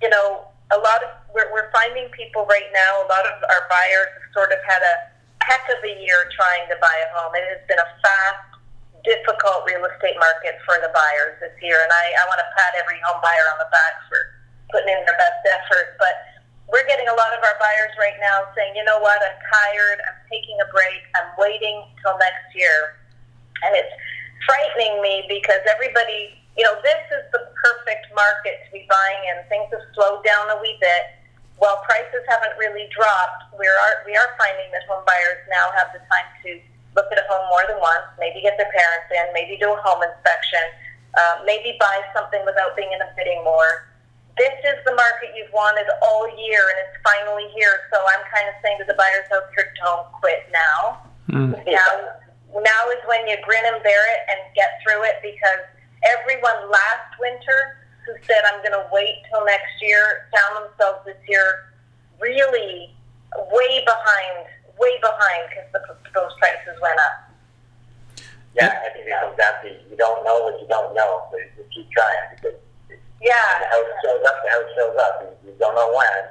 you 0.00 0.08
know, 0.08 0.48
a 0.72 0.78
lot 0.80 1.00
of 1.04 1.10
we're, 1.32 1.48
we're 1.52 1.70
finding 1.72 2.08
people 2.12 2.44
right 2.48 2.68
now. 2.72 3.04
A 3.04 3.08
lot 3.08 3.24
of 3.28 3.36
our 3.44 3.64
buyers 3.68 4.08
have 4.16 4.28
sort 4.32 4.50
of 4.52 4.60
had 4.64 4.80
a 4.80 4.94
heck 5.44 5.64
of 5.68 5.80
a 5.84 5.94
year 6.00 6.28
trying 6.32 6.64
to 6.72 6.76
buy 6.80 6.92
a 6.92 7.08
home. 7.16 7.32
It 7.36 7.44
has 7.52 7.62
been 7.68 7.80
a 7.80 7.90
fast 8.00 8.52
difficult 9.02 9.66
real 9.66 9.82
estate 9.84 10.16
market 10.16 10.56
for 10.62 10.78
the 10.78 10.90
buyers 10.94 11.34
this 11.42 11.54
year, 11.58 11.76
and 11.82 11.90
I, 11.90 12.04
I 12.18 12.22
want 12.30 12.38
to 12.38 12.48
pat 12.54 12.72
every 12.78 12.98
home 13.02 13.18
buyer 13.18 13.46
on 13.50 13.58
the 13.58 13.70
back 13.74 13.94
for 14.06 14.20
putting 14.70 14.94
in 14.94 15.02
their 15.04 15.18
best 15.18 15.42
effort. 15.50 15.98
But 15.98 16.14
we're 16.70 16.86
getting 16.86 17.10
a 17.10 17.16
lot 17.18 17.34
of 17.34 17.42
our 17.42 17.58
buyers 17.58 17.92
right 17.98 18.16
now 18.22 18.48
saying, 18.56 18.78
you 18.78 18.86
know 18.86 19.02
what, 19.02 19.20
I'm 19.20 19.38
tired, 19.50 19.98
I'm 20.06 20.18
taking 20.30 20.56
a 20.62 20.68
break, 20.70 21.02
I'm 21.18 21.28
waiting 21.36 21.84
till 22.00 22.16
next 22.16 22.48
year. 22.54 22.96
And 23.66 23.74
it's 23.76 23.92
frightening 24.46 25.02
me 25.02 25.26
because 25.28 25.60
everybody, 25.68 26.38
you 26.56 26.64
know, 26.64 26.76
this 26.84 27.02
is 27.12 27.24
the 27.32 27.48
perfect 27.56 28.12
market 28.12 28.60
to 28.64 28.68
be 28.72 28.84
buying 28.88 29.22
in. 29.32 29.36
Things 29.48 29.72
have 29.72 29.84
slowed 29.96 30.20
down 30.24 30.52
a 30.52 30.58
wee 30.60 30.76
bit. 30.80 31.16
While 31.56 31.80
prices 31.86 32.26
haven't 32.26 32.58
really 32.58 32.90
dropped, 32.90 33.54
we 33.54 33.64
are, 33.64 34.02
we 34.04 34.12
are 34.18 34.30
finding 34.34 34.68
that 34.74 34.82
home 34.90 35.04
buyers 35.06 35.40
now 35.48 35.70
have 35.78 35.94
the 35.94 36.02
time 36.10 36.28
to 36.44 36.50
look 36.98 37.08
at 37.08 37.22
a 37.22 37.26
home 37.30 37.46
more 37.48 37.64
than 37.70 37.78
once, 37.78 38.04
maybe 38.18 38.42
get 38.42 38.58
their 38.58 38.68
parents 38.68 39.08
in, 39.14 39.32
maybe 39.32 39.56
do 39.56 39.72
a 39.72 39.80
home 39.80 40.02
inspection, 40.02 40.60
uh, 41.16 41.40
maybe 41.46 41.78
buy 41.80 42.02
something 42.12 42.42
without 42.44 42.76
being 42.76 42.90
in 42.92 43.00
a 43.00 43.08
bidding 43.16 43.40
war 43.46 43.92
this 44.38 44.56
is 44.64 44.80
the 44.84 44.94
market 44.96 45.36
you've 45.36 45.52
wanted 45.52 45.84
all 46.00 46.24
year 46.40 46.64
and 46.72 46.78
it's 46.88 46.96
finally 47.04 47.48
here. 47.52 47.84
So 47.92 48.00
I'm 48.00 48.24
kind 48.32 48.48
of 48.48 48.56
saying 48.64 48.80
to 48.80 48.86
the 48.88 48.96
buyers 48.96 49.28
out 49.32 49.52
here, 49.52 49.68
don't 49.76 50.08
quit 50.16 50.48
now. 50.48 51.04
Mm. 51.28 51.52
Now, 51.68 51.92
now 52.56 52.82
is 52.92 53.02
when 53.04 53.28
you 53.28 53.36
grin 53.44 53.64
and 53.68 53.82
bear 53.84 54.04
it 54.16 54.20
and 54.32 54.40
get 54.56 54.80
through 54.80 55.04
it 55.04 55.20
because 55.20 55.64
everyone 56.04 56.70
last 56.70 57.10
winter 57.20 57.78
who 58.06 58.12
said 58.26 58.42
I'm 58.50 58.60
going 58.60 58.74
to 58.74 58.86
wait 58.92 59.22
till 59.30 59.44
next 59.44 59.80
year 59.80 60.28
found 60.34 60.66
themselves 60.66 61.06
this 61.06 61.18
year 61.28 61.72
really 62.20 62.94
way 63.50 63.84
behind, 63.84 64.46
way 64.78 64.98
behind 65.00 65.48
because 65.50 65.96
those 66.14 66.32
prices 66.38 66.78
went 66.82 66.98
up. 66.98 67.30
Yeah, 68.54 68.68
I 68.84 68.92
think 68.92 69.06
it 69.08 69.16
comes 69.16 69.36
down 69.38 69.64
to 69.64 69.68
you 69.88 69.96
don't 69.96 70.24
know 70.24 70.44
what 70.44 70.60
you 70.60 70.68
don't 70.68 70.94
know, 70.94 71.24
so 71.30 71.38
you 71.38 71.64
keep 71.72 71.90
trying 71.90 72.36
because 72.36 72.60
yeah. 73.22 73.62
The 73.62 73.66
house 73.70 73.92
shows 74.02 74.22
up, 74.26 74.36
the 74.42 74.50
house 74.50 74.70
shows 74.74 74.96
up. 74.98 75.14
You, 75.22 75.50
you 75.50 75.58
don't 75.58 75.74
know 75.74 75.94
when. 75.94 76.22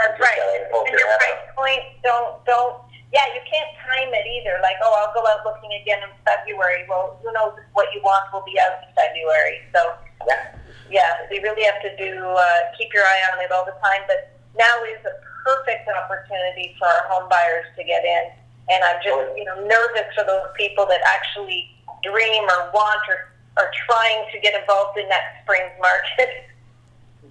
That's 0.00 0.18
right. 0.18 0.40
And 0.40 0.88
your 0.88 1.04
price 1.20 1.44
point, 1.54 1.84
don't, 2.02 2.42
don't, 2.48 2.80
yeah, 3.12 3.28
you 3.36 3.44
can't 3.44 3.68
time 3.84 4.08
it 4.08 4.24
either. 4.24 4.56
Like, 4.64 4.80
oh, 4.80 4.96
I'll 4.96 5.12
go 5.12 5.20
out 5.28 5.44
looking 5.44 5.68
again 5.76 6.00
in 6.00 6.08
February. 6.24 6.88
Well, 6.88 7.20
who 7.20 7.28
knows 7.36 7.52
what 7.76 7.92
you 7.92 8.00
want 8.00 8.32
will 8.32 8.44
be 8.48 8.56
out 8.56 8.80
in 8.80 8.88
February. 8.96 9.60
So, 9.68 9.80
yeah, 10.24 10.56
yeah 10.88 11.12
you 11.28 11.44
really 11.44 11.62
have 11.68 11.80
to 11.84 11.92
do, 12.00 12.24
uh, 12.24 12.72
keep 12.80 12.88
your 12.96 13.04
eye 13.04 13.22
on 13.36 13.44
it 13.44 13.52
all 13.52 13.68
the 13.68 13.76
time. 13.84 14.00
But 14.08 14.32
now 14.56 14.72
is 14.88 15.04
a 15.04 15.12
perfect 15.44 15.84
opportunity 15.92 16.72
for 16.80 16.88
our 16.88 17.04
home 17.12 17.28
buyers 17.28 17.68
to 17.76 17.84
get 17.84 18.00
in. 18.00 18.32
And 18.72 18.80
I'm 18.80 18.96
just, 19.04 19.36
you 19.36 19.44
know, 19.44 19.60
nervous 19.60 20.08
for 20.16 20.24
those 20.24 20.48
people 20.56 20.88
that 20.88 21.04
actually 21.04 21.68
dream 22.00 22.44
or 22.48 22.72
want 22.72 23.04
or 23.12 23.28
are 23.60 23.70
trying 23.84 24.24
to 24.32 24.40
get 24.40 24.56
involved 24.58 24.96
in 24.96 25.08
that 25.08 25.44
spring's 25.44 25.76
market. 25.80 26.48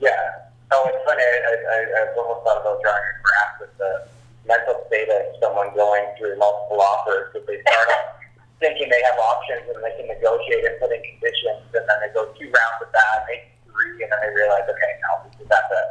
Yeah. 0.01 0.49
Oh, 0.73 0.89
it's 0.89 0.97
funny. 1.05 1.21
I, 1.21 1.53
I, 1.61 1.77
I've 2.01 2.17
almost 2.17 2.41
thought 2.41 2.57
about 2.57 2.81
drawing 2.81 3.05
a 3.05 3.21
graph 3.21 3.53
with 3.61 3.77
the 3.77 4.09
mental 4.45 4.81
state 4.87 5.09
of 5.09 5.37
someone 5.41 5.73
going 5.75 6.05
through 6.17 6.37
multiple 6.37 6.81
offers. 6.81 7.33
If 7.35 7.45
they 7.45 7.61
start 7.61 7.87
off 7.97 8.21
thinking 8.63 8.89
they 8.89 9.01
have 9.05 9.17
options 9.17 9.65
and 9.69 9.81
they 9.81 9.93
can 9.97 10.07
negotiate 10.09 10.65
and 10.65 10.75
put 10.81 10.93
in 10.93 11.01
conditions, 11.01 11.65
and 11.73 11.83
then 11.85 11.97
they 12.01 12.11
go 12.13 12.29
two 12.37 12.49
rounds 12.49 12.77
with 12.81 12.91
that, 12.93 13.25
maybe 13.29 13.49
three, 13.69 14.01
and 14.01 14.09
then 14.09 14.19
they 14.21 14.31
realize, 14.33 14.65
okay, 14.69 14.91
now 15.05 15.25
this 15.25 15.35
is 15.41 15.49
at 15.49 15.65
the 15.69 15.81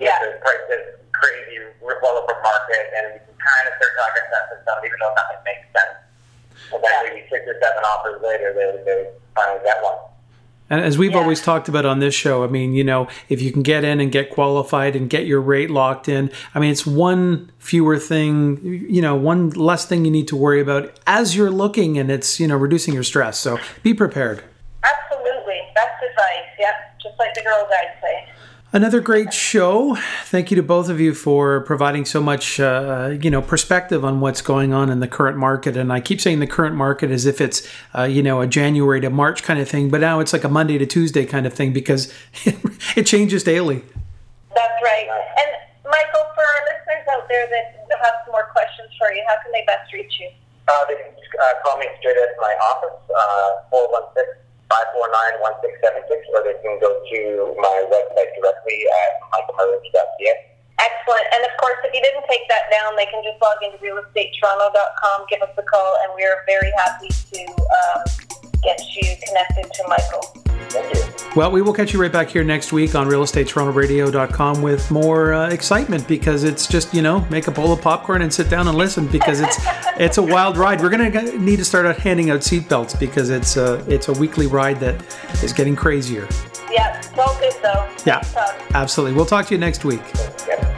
yeah. 0.00 0.18
the 0.26 0.40
price 0.42 0.66
is 0.74 0.98
crazy, 1.12 1.62
we're 1.80 2.00
well 2.02 2.18
over 2.18 2.34
market, 2.42 2.84
and 2.98 3.14
we 3.14 3.18
can 3.22 3.36
kind 3.38 3.64
of 3.70 3.72
start 3.78 3.92
talking 3.94 4.26
sense 4.26 4.48
and 4.58 4.60
stuff, 4.66 4.78
even 4.82 4.98
though 4.98 5.14
nothing 5.14 5.40
makes 5.46 5.66
sense. 5.70 5.96
And 6.74 6.80
then 6.82 6.94
maybe 7.06 7.22
six 7.30 7.46
or 7.46 7.56
seven 7.62 7.82
offers 7.86 8.18
later, 8.20 8.50
they, 8.56 8.66
they 8.82 9.00
finally 9.36 9.62
get 9.62 9.78
one. 9.84 10.13
And 10.70 10.80
as 10.80 10.96
we've 10.96 11.12
yeah. 11.12 11.18
always 11.18 11.42
talked 11.42 11.68
about 11.68 11.84
on 11.84 11.98
this 11.98 12.14
show, 12.14 12.42
I 12.42 12.46
mean, 12.46 12.72
you 12.72 12.84
know, 12.84 13.06
if 13.28 13.42
you 13.42 13.52
can 13.52 13.62
get 13.62 13.84
in 13.84 14.00
and 14.00 14.10
get 14.10 14.30
qualified 14.30 14.96
and 14.96 15.10
get 15.10 15.26
your 15.26 15.40
rate 15.40 15.70
locked 15.70 16.08
in, 16.08 16.30
I 16.54 16.58
mean, 16.58 16.70
it's 16.70 16.86
one 16.86 17.52
fewer 17.58 17.98
thing, 17.98 18.86
you 18.88 19.02
know, 19.02 19.14
one 19.14 19.50
less 19.50 19.84
thing 19.84 20.04
you 20.04 20.10
need 20.10 20.28
to 20.28 20.36
worry 20.36 20.60
about 20.60 20.98
as 21.06 21.36
you're 21.36 21.50
looking 21.50 21.98
and 21.98 22.10
it's, 22.10 22.40
you 22.40 22.46
know, 22.46 22.56
reducing 22.56 22.94
your 22.94 23.02
stress. 23.02 23.38
So 23.38 23.58
be 23.82 23.92
prepared. 23.92 24.42
Absolutely. 24.82 25.60
Best 25.74 26.02
advice. 26.02 26.48
Yep. 26.58 26.74
Just 27.02 27.18
like 27.18 27.34
the 27.34 27.42
girl 27.42 27.68
guides 27.68 28.00
say. 28.00 28.33
Another 28.74 29.00
great 29.00 29.32
show. 29.32 29.94
Thank 30.24 30.50
you 30.50 30.56
to 30.56 30.62
both 30.62 30.88
of 30.88 30.98
you 30.98 31.14
for 31.14 31.60
providing 31.60 32.04
so 32.04 32.20
much, 32.20 32.58
uh, 32.58 33.14
you 33.22 33.30
know, 33.30 33.40
perspective 33.40 34.04
on 34.04 34.18
what's 34.18 34.42
going 34.42 34.74
on 34.74 34.90
in 34.90 34.98
the 34.98 35.06
current 35.06 35.38
market. 35.38 35.76
And 35.76 35.92
I 35.92 36.00
keep 36.00 36.20
saying 36.20 36.40
the 36.40 36.48
current 36.48 36.74
market 36.74 37.12
as 37.12 37.24
if 37.24 37.40
it's, 37.40 37.62
uh, 37.96 38.02
you 38.02 38.20
know, 38.20 38.40
a 38.40 38.48
January 38.48 39.00
to 39.02 39.10
March 39.10 39.44
kind 39.44 39.60
of 39.60 39.68
thing, 39.68 39.90
but 39.90 40.00
now 40.00 40.18
it's 40.18 40.32
like 40.32 40.42
a 40.42 40.48
Monday 40.48 40.76
to 40.76 40.86
Tuesday 40.86 41.24
kind 41.24 41.46
of 41.46 41.54
thing 41.54 41.72
because 41.72 42.12
it 42.96 43.06
changes 43.06 43.44
daily. 43.44 43.76
That's 44.52 44.82
right. 44.82 45.06
And 45.06 45.50
Michael, 45.84 46.26
for 46.34 46.42
our 46.42 46.60
listeners 46.66 47.06
out 47.14 47.28
there 47.28 47.46
that 47.46 47.78
have 48.02 48.14
some 48.26 48.32
more 48.32 48.50
questions 48.50 48.90
for 48.98 49.12
you, 49.12 49.22
how 49.28 49.40
can 49.40 49.52
they 49.52 49.62
best 49.68 49.92
reach 49.92 50.18
you? 50.18 50.30
Uh, 50.66 50.72
they 50.88 50.96
can 50.96 51.14
uh, 51.14 51.44
call 51.62 51.78
me 51.78 51.86
straight 52.00 52.16
at 52.16 52.34
my 52.40 52.56
office, 52.58 52.98
uh, 53.06 53.70
416 53.70 54.43
549-1676, 54.70 56.10
or 56.32 56.42
they 56.44 56.56
can 56.62 56.80
go 56.80 56.90
to 56.90 57.18
my 57.60 57.76
website 57.88 58.30
directly 58.36 58.84
at 58.88 59.10
michaelmarucci.ca. 59.32 60.54
Excellent. 60.80 61.26
And 61.32 61.44
of 61.44 61.54
course, 61.60 61.78
if 61.84 61.94
you 61.94 62.02
didn't 62.02 62.26
take 62.28 62.48
that 62.48 62.66
down, 62.70 62.96
they 62.96 63.06
can 63.06 63.22
just 63.22 63.40
log 63.40 63.56
into 63.62 63.78
realestatetoronto.com, 63.78 65.26
give 65.30 65.42
us 65.42 65.54
a 65.56 65.62
call, 65.62 65.96
and 66.04 66.12
we 66.16 66.24
are 66.24 66.42
very 66.46 66.72
happy 66.76 67.08
to 67.08 67.40
um, 67.46 68.43
get 68.64 68.80
you 68.96 69.14
connected 69.26 69.72
to 69.72 69.84
Michael. 69.88 70.44
Well, 71.36 71.50
we 71.50 71.62
will 71.62 71.72
catch 71.72 71.92
you 71.92 72.00
right 72.00 72.12
back 72.12 72.28
here 72.30 72.44
next 72.44 72.72
week 72.72 72.94
on 72.94 73.08
realestateTorontoRadio.com 73.08 74.62
with 74.62 74.90
more 74.90 75.32
uh, 75.32 75.50
excitement 75.50 76.06
because 76.06 76.44
it's 76.44 76.66
just 76.66 76.94
you 76.94 77.02
know 77.02 77.20
make 77.28 77.48
a 77.48 77.50
bowl 77.50 77.72
of 77.72 77.80
popcorn 77.80 78.22
and 78.22 78.32
sit 78.32 78.48
down 78.48 78.68
and 78.68 78.76
listen 78.76 79.06
because 79.08 79.40
it's 79.40 79.58
it's 79.98 80.18
a 80.18 80.22
wild 80.22 80.56
ride. 80.56 80.80
We're 80.80 80.90
gonna 80.90 81.36
need 81.38 81.56
to 81.56 81.64
start 81.64 81.86
out 81.86 81.96
handing 81.96 82.30
out 82.30 82.40
seatbelts 82.40 82.98
because 82.98 83.30
it's 83.30 83.56
a 83.56 83.84
it's 83.92 84.08
a 84.08 84.12
weekly 84.12 84.46
ride 84.46 84.80
that 84.80 85.04
is 85.42 85.52
getting 85.52 85.76
crazier. 85.76 86.28
Yeah, 86.70 87.00
so 87.00 87.26
good 87.40 87.54
though. 87.62 87.88
Yeah, 88.06 88.22
absolutely. 88.74 89.16
We'll 89.16 89.26
talk 89.26 89.46
to 89.46 89.54
you 89.54 89.58
next 89.58 89.84
week. 89.84 90.02
Yep. 90.46 90.73